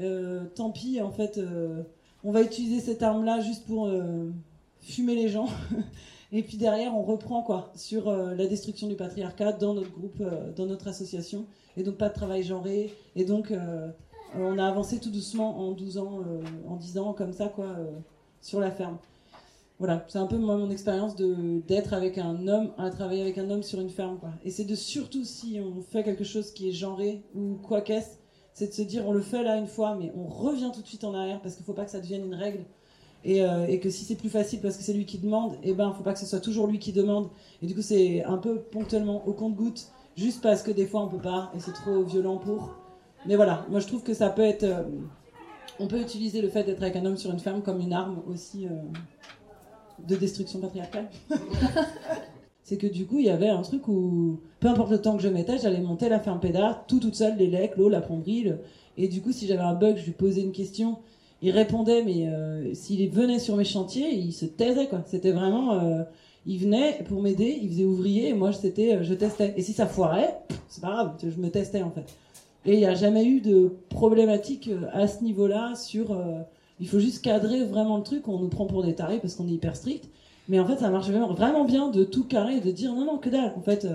[0.57, 1.41] tant pis, en fait,
[2.24, 3.89] on va utiliser cette arme-là juste pour
[4.81, 5.47] fumer les gens.
[6.31, 10.20] Et puis derrière, on reprend quoi sur euh, la destruction du patriarcat dans notre groupe,
[10.20, 11.47] euh, dans notre association.
[11.76, 12.93] Et donc pas de travail genré.
[13.16, 13.89] Et donc euh,
[14.35, 16.20] on a avancé tout doucement en 12 ans,
[16.66, 17.76] en 10 ans comme ça quoi,
[18.43, 18.99] sur la ferme.
[19.79, 23.49] Voilà, c'est un peu moi mon expérience d'être avec un homme, à travailler avec un
[23.49, 24.31] homme sur une ferme quoi.
[24.45, 28.18] Et c'est de surtout si on fait quelque chose qui est genré ou quoi qu'est-ce,
[28.53, 30.87] c'est de se dire on le fait là une fois, mais on revient tout de
[30.87, 32.64] suite en arrière parce qu'il faut pas que ça devienne une règle
[33.26, 35.92] euh, et, que si c'est plus facile parce que c'est lui qui demande, eh ben
[35.92, 37.28] faut pas que ce soit toujours lui qui demande.
[37.62, 41.08] Et du coup c'est un peu ponctuellement au compte-goutte, juste parce que des fois on
[41.08, 42.74] peut pas et c'est trop violent pour.
[43.26, 44.84] Mais voilà, moi je trouve que ça peut être, euh,
[45.80, 48.22] on peut utiliser le fait d'être avec un homme sur une ferme comme une arme
[48.28, 48.70] aussi euh,
[50.06, 51.10] de destruction patriarcale.
[52.62, 55.22] c'est que du coup il y avait un truc où peu importe le temps que
[55.22, 58.52] je mettais, j'allais monter la ferme pédard tout toute seule, les lecs, l'eau, la plomberie.
[58.96, 60.98] Et du coup si j'avais un bug, je lui posais une question
[61.41, 65.03] il répondait, mais euh, s'il venait sur mes chantiers, il se taisait quoi.
[65.07, 66.03] C'était vraiment, euh,
[66.47, 69.55] il venait pour m'aider, il faisait ouvrier, et moi c'était, euh, je testais.
[69.57, 72.07] Et si ça foirait, c'est pas grave, je me testais en fait.
[72.66, 76.20] Et il n'y a jamais eu de problématique à ce niveau-là sur.
[76.80, 78.28] il faut juste cadrer vraiment le truc.
[78.28, 80.11] On nous prend pour des tarés parce qu'on est hyper strict.
[80.49, 83.18] Mais en fait, ça marche vraiment bien de tout carrer et de dire non, non,
[83.18, 83.55] que dalle.
[83.57, 83.86] En fait,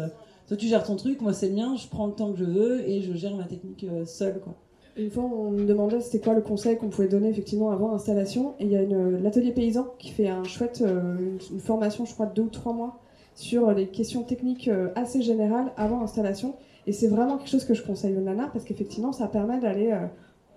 [0.48, 2.46] toi tu gères ton truc, moi c'est le mien, je prends le temps que je
[2.46, 4.56] veux et je gère ma technique seule quoi.
[4.96, 8.54] Une fois, on me demandait c'était quoi le conseil qu'on pouvait donner effectivement avant l'installation.
[8.60, 11.16] Et il y a l'atelier paysan qui fait un chouette, euh,
[11.52, 13.00] une, formation, je crois, de deux ou trois mois
[13.34, 16.56] sur les questions techniques euh, assez générales avant l'installation.
[16.86, 19.92] Et c'est vraiment quelque chose que je conseille aux nanas parce qu'effectivement, ça permet d'aller,
[19.92, 20.06] euh,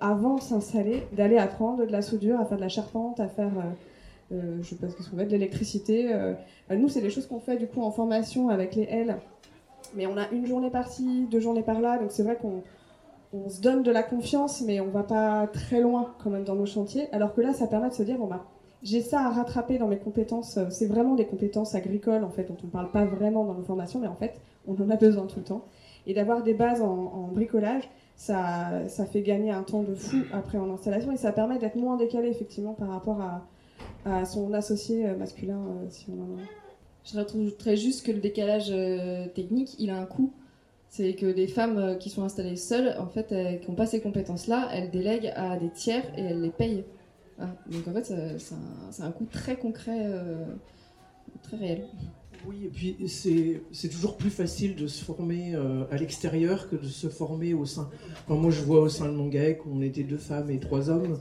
[0.01, 3.53] avant s'installer, d'aller apprendre de la soudure, à faire de la charpente, à faire,
[4.31, 6.11] je sais pas ce qu'on fait, de l'électricité.
[6.69, 9.17] nous, c'est des choses qu'on fait du coup en formation avec les L.
[9.95, 11.97] Mais on a une journée par-ci, deux journées par-là.
[11.97, 12.63] Donc c'est vrai qu'on
[13.33, 16.55] on se donne de la confiance, mais on va pas très loin quand même dans
[16.55, 17.09] nos chantiers.
[17.13, 18.45] Alors que là, ça permet de se dire, bon bah,
[18.83, 20.59] j'ai ça à rattraper dans mes compétences.
[20.59, 23.55] Euh, c'est vraiment des compétences agricoles, en fait, dont on ne parle pas vraiment dans
[23.55, 25.65] nos formations, mais en fait, on en a besoin tout le temps.
[26.07, 27.83] Et d'avoir des bases en, bricolage,
[28.15, 31.75] ça, ça fait gagner un temps de fou après en installation et ça permet d'être
[31.75, 36.43] moins décalé effectivement par rapport à, son associé euh, masculin euh, si on en a.
[37.05, 38.73] Je rajouterais juste que le décalage
[39.35, 40.33] technique, il a un coût.
[40.97, 43.85] C'est que les femmes euh, qui sont installées seules, en fait, elles- qui n'ont pas
[43.85, 46.85] ces compétences-là, elles délèguent à des tiers et elles les payent.
[47.39, 47.51] Hein.
[47.71, 50.47] Donc en fait, c'est un, coût très concret, euh,
[51.43, 51.85] très réel.
[52.49, 56.77] Oui, et puis c'est c'est toujours plus facile de se former euh, à l'extérieur que
[56.77, 57.91] de se former au sein.
[58.25, 60.89] Enfin, moi, je vois au sein de mon GAEC, on était deux femmes et trois
[60.89, 61.19] hommes.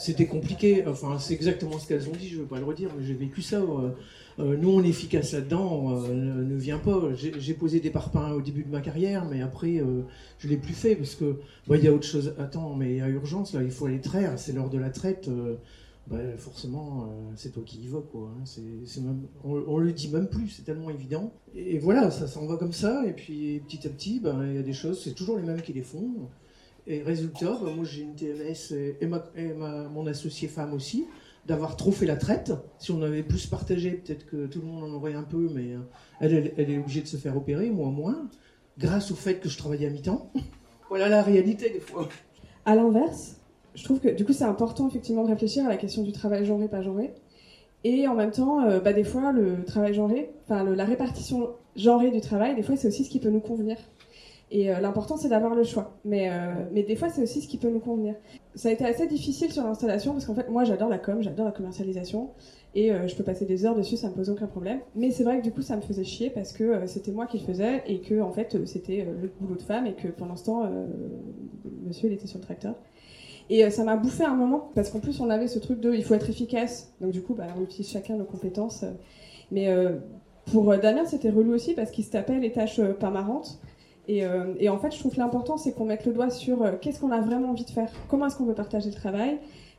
[0.00, 0.86] C'était compliqué.
[0.86, 3.14] Enfin, c'est exactement ce qu'elles ont dit, je ne veux pas le redire, mais j'ai
[3.14, 3.56] vécu ça.
[3.60, 3.90] euh,
[4.38, 7.00] euh, nous, on est efficace là-dedans, euh, ne, ne viens pas.
[7.14, 9.74] J'ai posé des parpaings au début de ma carrière, mais après,
[10.38, 12.34] je ne l'ai plus fait parce que bah, il y a autre chose.
[12.38, 14.90] Attends, mais il y a urgence, là, il faut aller traire, c'est l'heure de la
[14.90, 15.28] traite.
[16.06, 18.30] bah, forcément, c'est toi qui y vas, quoi.
[18.40, 18.44] hein.
[19.44, 21.32] On, on le dit même plus, c'est tellement évident.
[21.54, 24.58] Et, voilà, ça s'en va comme ça, et puis petit à petit, bah, il y
[24.58, 26.30] a des choses, c'est toujours les mêmes qui les font.
[26.86, 31.06] Et résultat, bah, moi j'ai une TMS et, et ma- mon associé femme aussi,
[31.46, 32.52] d'avoir trop fait la traite.
[32.78, 35.74] Si on avait plus partagé, peut-être que tout le monde en aurait un peu, mais
[35.74, 35.78] euh,
[36.20, 38.28] elle, est obligée de se faire opérer, moi moins,
[38.78, 40.30] grâce au fait que je travaillais à mi-temps.
[40.88, 42.08] voilà la réalité des fois.
[42.64, 43.36] À l'inverse,
[43.74, 46.44] je trouve que du coup c'est important effectivement de réfléchir à la question du travail
[46.44, 47.14] genré pas genré.
[47.82, 52.10] Et en même temps, euh, bah, des fois le travail genré, enfin la répartition genrée
[52.10, 53.76] du travail, des fois c'est aussi ce qui peut nous convenir.
[54.52, 55.96] Et euh, l'important c'est d'avoir le choix.
[56.04, 58.14] Mais, euh, mais des fois c'est aussi ce qui peut nous convenir.
[58.56, 61.46] Ça a été assez difficile sur l'installation parce qu'en fait moi j'adore la com, j'adore
[61.46, 62.30] la commercialisation.
[62.74, 64.80] Et euh, je peux passer des heures dessus, ça me pose aucun problème.
[64.96, 67.38] Mais c'est vrai que du coup ça me faisait chier parce que c'était moi qui
[67.38, 70.86] le faisais et que en fait c'était le boulot de femme et que temps euh,
[71.86, 72.74] monsieur il était sur le tracteur.
[73.50, 76.04] Et ça m'a bouffé un moment, parce qu'en plus on avait ce truc de il
[76.04, 76.92] faut être efficace.
[77.00, 78.84] Donc du coup, bah, on utilise chacun nos compétences.
[79.50, 79.68] Mais
[80.52, 83.58] pour Damien, c'était relou aussi parce qu'il se tapait les tâches pas marrantes.
[84.10, 86.64] Et, euh, et en fait, je trouve que l'important, c'est qu'on mette le doigt sur
[86.64, 89.38] euh, qu'est-ce qu'on a vraiment envie de faire, comment est-ce qu'on veut partager le travail,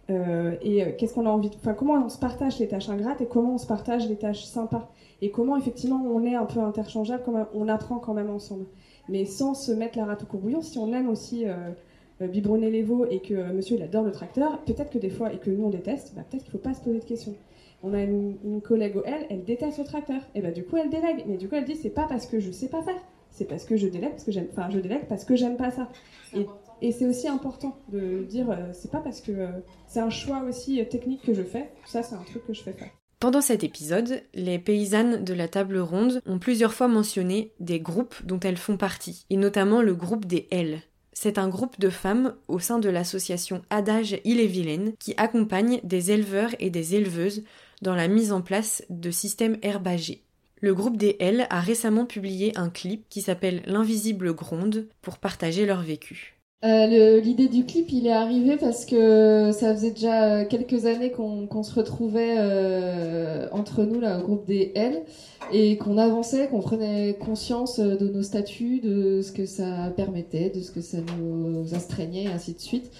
[0.09, 1.55] euh, et qu'est-ce qu'on a envie de...
[1.55, 4.45] Enfin, comment on se partage les tâches ingrates et comment on se partage les tâches
[4.45, 4.89] sympas?
[5.21, 8.67] Et comment, effectivement, on est un peu interchangeable, comment on apprend quand même ensemble.
[9.09, 11.45] Mais sans se mettre la rate au courbouillon, si on aime aussi...
[12.21, 15.39] biberonner les veaux et que monsieur il adore le tracteur, peut-être que des fois, et
[15.39, 17.33] que nous on déteste, bah, peut-être qu'il ne faut pas se poser de questions.
[17.83, 20.21] On a une, collègue au elle, elle déteste le tracteur.
[20.35, 21.25] Et bah du coup elle délègue.
[21.27, 23.01] Mais du coup elle dit c'est pas parce que je sais pas faire,
[23.31, 24.47] c'est parce que je délègue parce que j'aime.
[24.51, 25.89] Enfin je délègue parce que j'aime pas ça.
[26.35, 26.45] Et,
[26.81, 29.47] et c'est aussi important de dire euh, c'est pas parce que euh,
[29.87, 31.71] c'est un choix aussi euh, technique que je fais.
[31.85, 32.91] Ça c'est un truc que je fais faire.
[33.19, 38.15] Pendant cet épisode, les paysannes de la table ronde ont plusieurs fois mentionné des groupes
[38.25, 40.81] dont elles font partie, et notamment le groupe des L.
[41.13, 46.49] C'est un groupe de femmes au sein de l'association Adage Ille-et-Vilaine qui accompagne des éleveurs
[46.57, 47.43] et des éleveuses
[47.83, 50.23] dans la mise en place de systèmes herbagés.
[50.63, 55.65] Le groupe des L a récemment publié un clip qui s'appelle L'invisible gronde pour partager
[55.65, 56.37] leur vécu.
[56.63, 61.63] Euh, L'idée du clip, il est arrivé parce que ça faisait déjà quelques années qu'on
[61.63, 65.01] se retrouvait euh, entre nous, là, au groupe des L,
[65.51, 70.61] et qu'on avançait, qu'on prenait conscience de nos statuts, de ce que ça permettait, de
[70.61, 72.91] ce que ça nous astreignait, et ainsi de suite.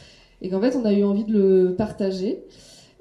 [0.42, 2.40] Et qu'en fait, on a eu envie de le partager,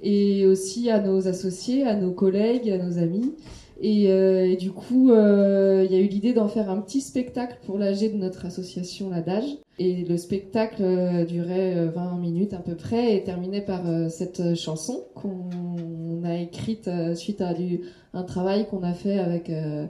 [0.02, 3.32] et aussi à nos associés, à nos collègues, à nos amis.
[3.80, 7.58] Et, euh, du coup, euh, il y a eu l'idée d'en faire un petit spectacle
[7.64, 9.58] pour l'AG de notre association l'Adage.
[9.78, 14.10] Et le spectacle euh, durait euh, 20 minutes à peu près et terminait par euh,
[14.10, 17.80] cette chanson qu'on a écrite euh, suite à du,
[18.12, 19.86] un travail qu'on a fait avec euh,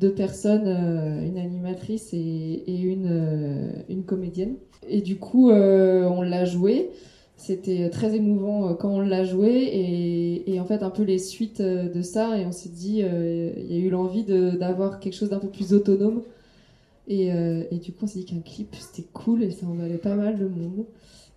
[0.00, 4.56] deux personnes, euh, une animatrice et, une, euh, une comédienne.
[4.88, 6.90] Et du coup, euh, on l'a joué.
[7.36, 11.60] C'était très émouvant euh, quand on l'a joué et, en fait un peu les suites
[11.60, 15.14] euh, de ça et on s'est dit euh, il y a eu l'envie d'avoir quelque
[15.14, 16.22] chose d'un peu plus autonome
[17.08, 19.74] et, euh, et du coup on s'est dit qu'un clip c'était cool et ça en
[19.74, 20.86] valait pas mal le monde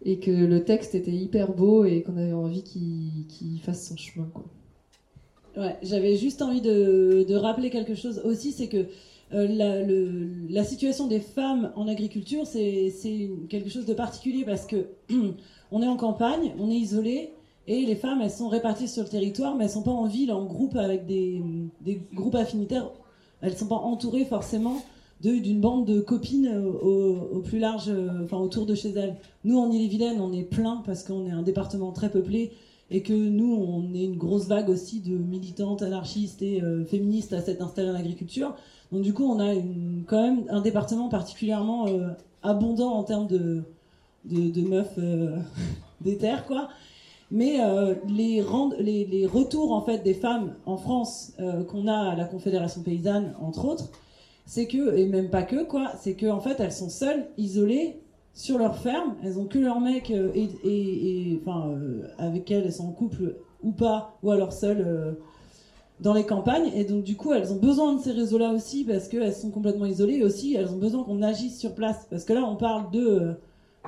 [0.05, 3.97] et que le texte était hyper beau et qu'on avait envie qu'il qu'il fasse son
[3.97, 4.45] chemin quoi.
[5.57, 8.85] Ouais, j'avais juste envie de, de rappeler quelque chose aussi, c'est que
[9.33, 9.83] euh, la,
[10.49, 12.93] la situation des femmes en agriculture, c'est
[13.49, 14.87] quelque chose de particulier parce que
[15.71, 17.33] on est en campagne, on est isolé,
[17.67, 20.31] et les femmes, elles sont réparties sur le territoire, mais elles sont pas en ville,
[20.31, 21.41] en groupe, avec des,
[21.81, 22.89] des groupes affinitaires.
[23.41, 24.81] Elles sont pas entourées forcément
[25.21, 26.47] d'une bande de copines
[26.81, 29.15] au, plus large, euh, enfin autour de chez elles.
[29.43, 32.51] Nous, en Ille-et-Vilaine, on est plein parce qu'on est un département très peuplé
[32.89, 37.33] et que nous, on est une grosse vague aussi de militantes, anarchistes et euh, féministes
[37.33, 38.55] à s'être installées en agriculture.
[38.91, 39.53] Donc du coup, on a
[40.07, 42.09] quand même un département particulièrement euh,
[42.41, 43.61] abondant en termes de,
[44.25, 45.37] de, de meufs euh,
[46.01, 46.69] des terres, quoi.
[47.31, 52.25] Mais euh, les, retours en fait des femmes en France euh, qu'on a à la
[52.25, 53.89] Confédération paysanne, entre autres,
[54.45, 57.99] c'est que et même pas que quoi, c'est que en fait elles sont seules, isolées
[58.33, 61.77] sur leur ferme, elles ont que leur mec euh, et, enfin
[62.17, 65.15] avec elles elles sont en couple ou pas ou alors seules
[65.99, 66.71] dans les campagnes.
[66.73, 69.85] Et donc du coup elles ont besoin de ces réseaux-là aussi parce qu'elles sont complètement
[69.85, 70.15] isolées.
[70.15, 72.07] Et aussi elles ont besoin qu'on agisse sur place.
[72.09, 73.35] Parce que là on parle de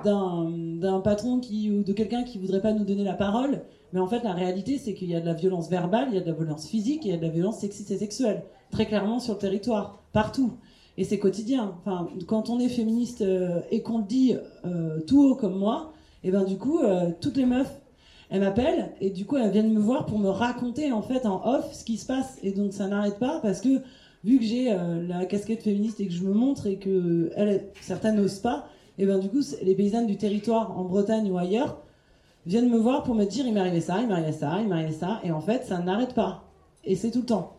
[0.04, 3.62] d'un patron qui ou de quelqu'un qui voudrait pas nous donner la parole.
[3.94, 6.18] Mais en fait la réalité c'est qu'il y a de la violence verbale il y
[6.18, 8.86] a de la violence physique il y a de la violence sexiste et sexuelle très
[8.86, 10.54] clairement sur le territoire partout.
[10.98, 11.76] Et c'est quotidien.
[11.80, 14.36] Enfin quand on est féministe euh, et qu'on le dit
[14.66, 17.82] euh, tout haut comme moi et ben du coup euh, toutes les meufs
[18.30, 21.46] elles m'appellent et du coup elles viennent me voir pour me raconter en fait en
[21.46, 22.38] off ce qui se passe.
[22.44, 23.82] Et donc ça n'arrête pas parce que
[24.24, 24.74] vu que j'ai
[25.08, 27.32] la casquette féministe et que je me montre et que
[27.82, 28.68] certaines n'osent pas
[29.02, 31.82] et ben du coup les paysannes du territoire en Bretagne ou ailleurs
[32.46, 34.68] viennent me voir pour me dire il m'est arrivé ça, il m'est arrivé ça, il
[34.68, 36.44] m'est arrivé ça et en fait ça n'arrête pas
[36.84, 37.58] et c'est tout le temps.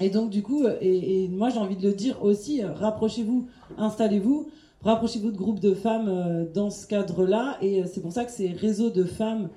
[0.00, 3.48] Et donc du coup, euh, et, moi j'ai envie de le dire aussi, euh, rapprochez-vous,
[3.78, 4.48] installez-vous,
[4.82, 7.56] rapprochez-vous de groupes de femmes euh, dans ce cadre-là.
[7.62, 9.48] Et c'est pour ça que ces réseaux de femmes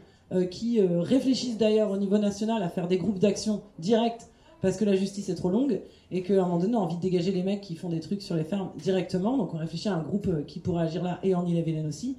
[0.52, 4.28] qui réfléchissent d'ailleurs au niveau national à faire des groupes d'action directs
[4.62, 5.82] parce que la justice est trop longue
[6.12, 8.00] et qu'à un moment donné on a envie de dégager les mecs qui font des
[8.00, 9.38] trucs sur les fermes directement.
[9.38, 12.18] Donc on réfléchit à un groupe euh, qui pourrait agir là et en Ille-et-Vilaine aussi.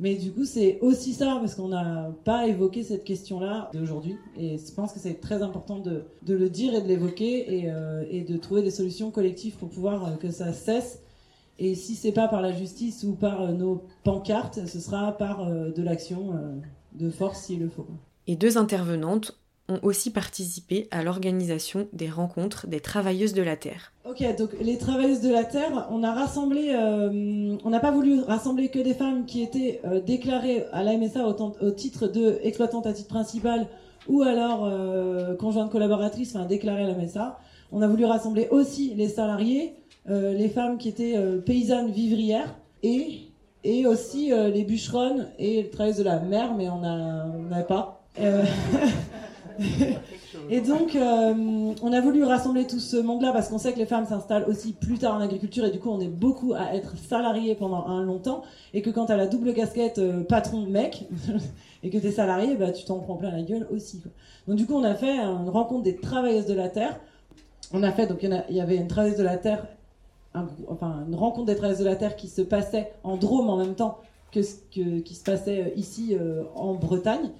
[0.00, 4.14] Mais du coup, c'est aussi ça, parce qu'on n'a pas évoqué cette question-là d'aujourd'hui.
[4.38, 8.04] Et je pense que c'est très important de, le dire et de l'évoquer et, euh,
[8.08, 11.00] et de trouver des solutions collectives pour pouvoir euh, que ça cesse.
[11.58, 15.82] Et si c'est pas par la justice ou par nos pancartes, ce sera par de
[15.82, 16.32] l'action
[16.92, 17.88] de force s'il le faut.
[18.28, 19.36] Et deux intervenantes
[19.68, 23.92] ont aussi participé à l'organisation des rencontres des travailleuses de la Terre.
[24.08, 28.20] Ok, donc les travailleuses de la terre, on a rassemblé, euh, on n'a pas voulu
[28.22, 32.86] rassembler que des femmes qui étaient euh, déclarées à la MSA au, titre de exploitante
[32.86, 33.66] à titre principal
[34.08, 37.38] ou alors euh, conjointe collaboratrice, enfin déclarée à la MSA.
[37.70, 39.74] On a voulu rassembler aussi les salariés,
[40.08, 43.20] euh, les femmes qui étaient paysannes vivrières et
[43.64, 48.00] et aussi les bûcheronnes et les travailleuses de la mer, mais on n'avait pas.
[50.50, 53.86] Et donc, euh, on a voulu rassembler tout ce monde-là parce qu'on sait que les
[53.86, 56.96] femmes s'installent aussi plus tard en agriculture et du coup, on est beaucoup à être
[56.96, 58.42] salariés pendant un long temps
[58.72, 61.06] et que quand tu as la double casquette euh, patron-mec
[61.82, 64.02] et que tu es salarié, bah, tu t'en prends plein la gueule aussi.
[64.46, 66.98] Donc, du coup, on a fait une rencontre des travailleuses de la terre.
[67.72, 69.66] On a fait, donc, il y avait une travailleuse de la terre,
[70.68, 73.74] enfin, une rencontre des travailleuses de la terre qui se passait en Drôme en même
[73.74, 73.98] temps
[74.32, 76.16] que ce qui se passait euh, ici
[76.54, 77.30] en Bretagne.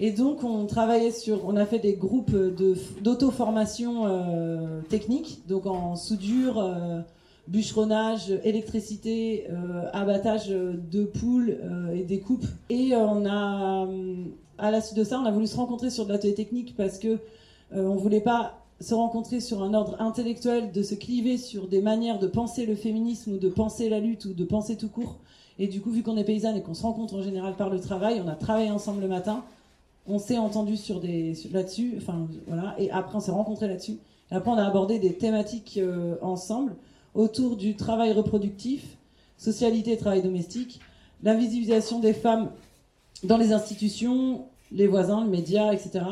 [0.00, 5.66] Et donc, on travaillait sur, on a fait des groupes de, d'auto-formation euh, technique, donc
[5.66, 7.00] en soudure, euh,
[7.46, 12.44] bûcheronnage, électricité, euh, abattage de poules euh, et découpe.
[12.70, 13.86] Et on a,
[14.58, 16.98] à la suite de ça, on a voulu se rencontrer sur de l'atelier technique parce
[16.98, 17.18] que
[17.72, 22.20] on voulait pas se rencontrer sur un ordre intellectuel, de se cliver sur des manières
[22.20, 25.16] de penser le féminisme ou de penser la lutte ou de penser tout court.
[25.58, 27.80] Et du coup, vu qu'on est paysanne et qu'on se rencontre en général par le
[27.80, 29.42] travail, on a travaillé ensemble le matin
[30.06, 33.98] on s'est entendu sur des là-dessus, enfin voilà, et après on s'est rencontrés là-dessus.
[34.30, 36.74] Après on a abordé des thématiques euh, ensemble
[37.14, 38.96] autour du travail reproductif,
[39.38, 40.80] socialité et travail domestique,
[41.22, 42.50] l'invisibilisation des femmes
[43.22, 46.04] dans les institutions, les voisins, les médias, etc.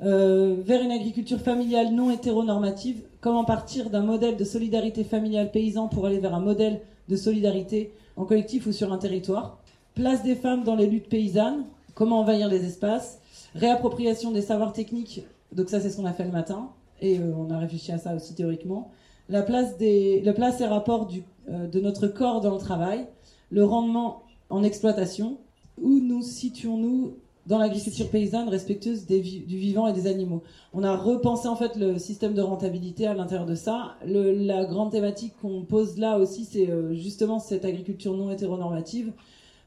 [0.00, 5.88] Euh, vers une agriculture familiale non hétéronormative, comment partir d'un modèle de solidarité familiale paysan
[5.88, 9.58] pour aller vers un modèle de solidarité en collectif ou sur un territoire.
[9.94, 11.64] Place des femmes dans les luttes paysannes,
[11.98, 13.18] comment envahir les espaces,
[13.56, 16.70] réappropriation des savoirs techniques, donc ça c'est ce qu'on a fait le matin,
[17.00, 18.92] et euh, on a réfléchi à ça aussi théoriquement.
[19.28, 23.08] La place, des, la place et rapport du, euh, de notre corps dans le travail,
[23.50, 25.38] le rendement en exploitation,
[25.82, 30.42] où nous situons-nous dans l'agriculture paysanne respectueuse des du vivant et des animaux.
[30.74, 33.96] On a repensé en fait le système de rentabilité à l'intérieur de ça.
[34.04, 39.12] La grande thématique qu'on pose là aussi, c'est euh, justement cette agriculture non hétéronormative,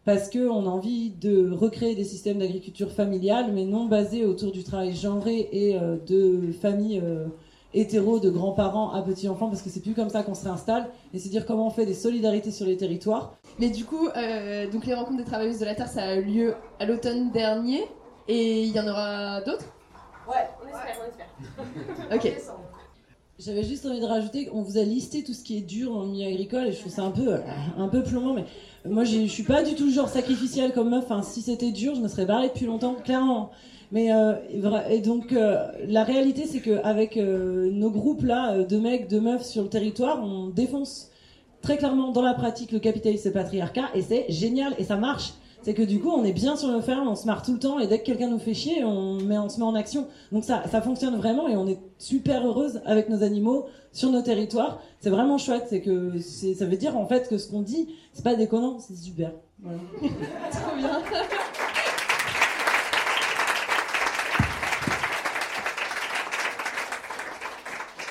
[0.05, 4.63] parce qu'on a envie de recréer des systèmes d'agriculture familiale, mais non basés autour du
[4.63, 7.27] travail genré et euh, de familles euh,
[7.73, 11.19] hétéros, de grands-parents à petits-enfants, parce que c'est plus comme ça qu'on se réinstalle, et
[11.19, 13.35] c'est dire comment on fait des solidarités sur les territoires.
[13.59, 16.23] Mais du coup, euh, donc les rencontres des travailleuses de la Terre, ça a eu
[16.23, 17.83] lieu à l'automne dernier.
[18.27, 19.65] Et il y en aura d'autres?
[20.27, 22.15] Ouais, on espère, on espère.
[22.15, 22.60] Ok.
[23.43, 26.07] J'avais juste envie de rajouter qu'on vous a listé tout ce qui est dur le
[26.09, 27.39] milieu agricole et je trouve ça un peu, euh,
[27.77, 28.35] un peu plombant.
[28.35, 28.45] Mais
[28.85, 31.05] moi, je suis pas du tout le genre sacrificiel comme meuf.
[31.05, 33.51] Enfin, si c'était dur, je me serais barrée depuis longtemps, clairement.
[33.91, 34.35] Mais euh,
[35.03, 39.43] donc euh, la réalité, c'est que avec euh, nos groupes là de mecs, de meufs
[39.43, 41.09] sur le territoire, on défonce
[41.61, 44.95] très clairement dans la pratique le capitalisme et le patriarcat et c'est génial et ça
[44.95, 45.33] marche.
[45.63, 47.59] C'est que du coup, on est bien sur nos fermes, on se marre tout le
[47.59, 50.07] temps, et dès que quelqu'un nous fait chier, on, met, on se met en action.
[50.31, 54.21] Donc ça, ça fonctionne vraiment, et on est super heureuse avec nos animaux sur nos
[54.21, 54.79] territoires.
[55.01, 57.89] C'est vraiment chouette, c'est que c'est- ça veut dire en fait que ce qu'on dit,
[58.13, 59.31] c'est pas déconnant, c'est super.
[59.61, 59.79] Voilà.
[60.51, 60.99] Trop bien.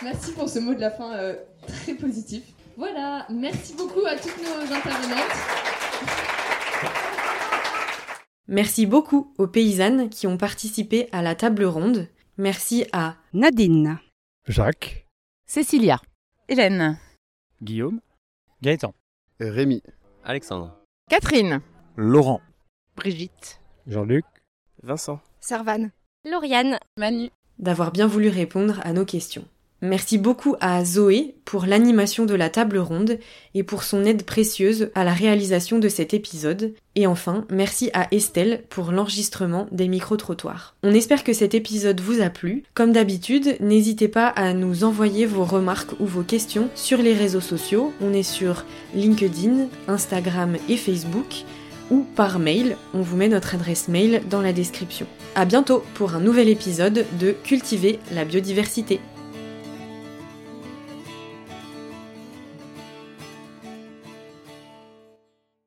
[0.02, 1.34] Merci pour ce mot de la fin euh,
[1.66, 2.42] très positif.
[2.76, 5.89] Voilà, merci beaucoup à toutes nos intervenantes.
[8.52, 12.08] Merci beaucoup aux paysannes qui ont participé à la table ronde.
[12.36, 14.00] Merci à Nadine,
[14.48, 15.06] Jacques,
[15.46, 16.00] Cécilia,
[16.48, 16.98] Hélène,
[17.62, 18.00] Guillaume,
[18.60, 18.92] Gaëtan,
[19.38, 19.84] Rémi,
[20.24, 20.76] Alexandre,
[21.08, 21.60] Catherine,
[21.94, 22.40] Laurent,
[22.96, 24.24] Brigitte, Jean-Luc,
[24.82, 25.92] Vincent, Servane,
[26.28, 27.30] Lauriane, Manu,
[27.60, 29.46] d'avoir bien voulu répondre à nos questions.
[29.82, 33.18] Merci beaucoup à Zoé pour l'animation de la table ronde
[33.54, 36.74] et pour son aide précieuse à la réalisation de cet épisode.
[36.96, 40.74] Et enfin, merci à Estelle pour l'enregistrement des micro-trottoirs.
[40.82, 42.64] On espère que cet épisode vous a plu.
[42.74, 47.40] Comme d'habitude, n'hésitez pas à nous envoyer vos remarques ou vos questions sur les réseaux
[47.40, 47.92] sociaux.
[48.02, 48.64] On est sur
[48.94, 51.44] LinkedIn, Instagram et Facebook
[51.90, 52.76] ou par mail.
[52.92, 55.06] On vous met notre adresse mail dans la description.
[55.34, 59.00] À bientôt pour un nouvel épisode de Cultiver la biodiversité.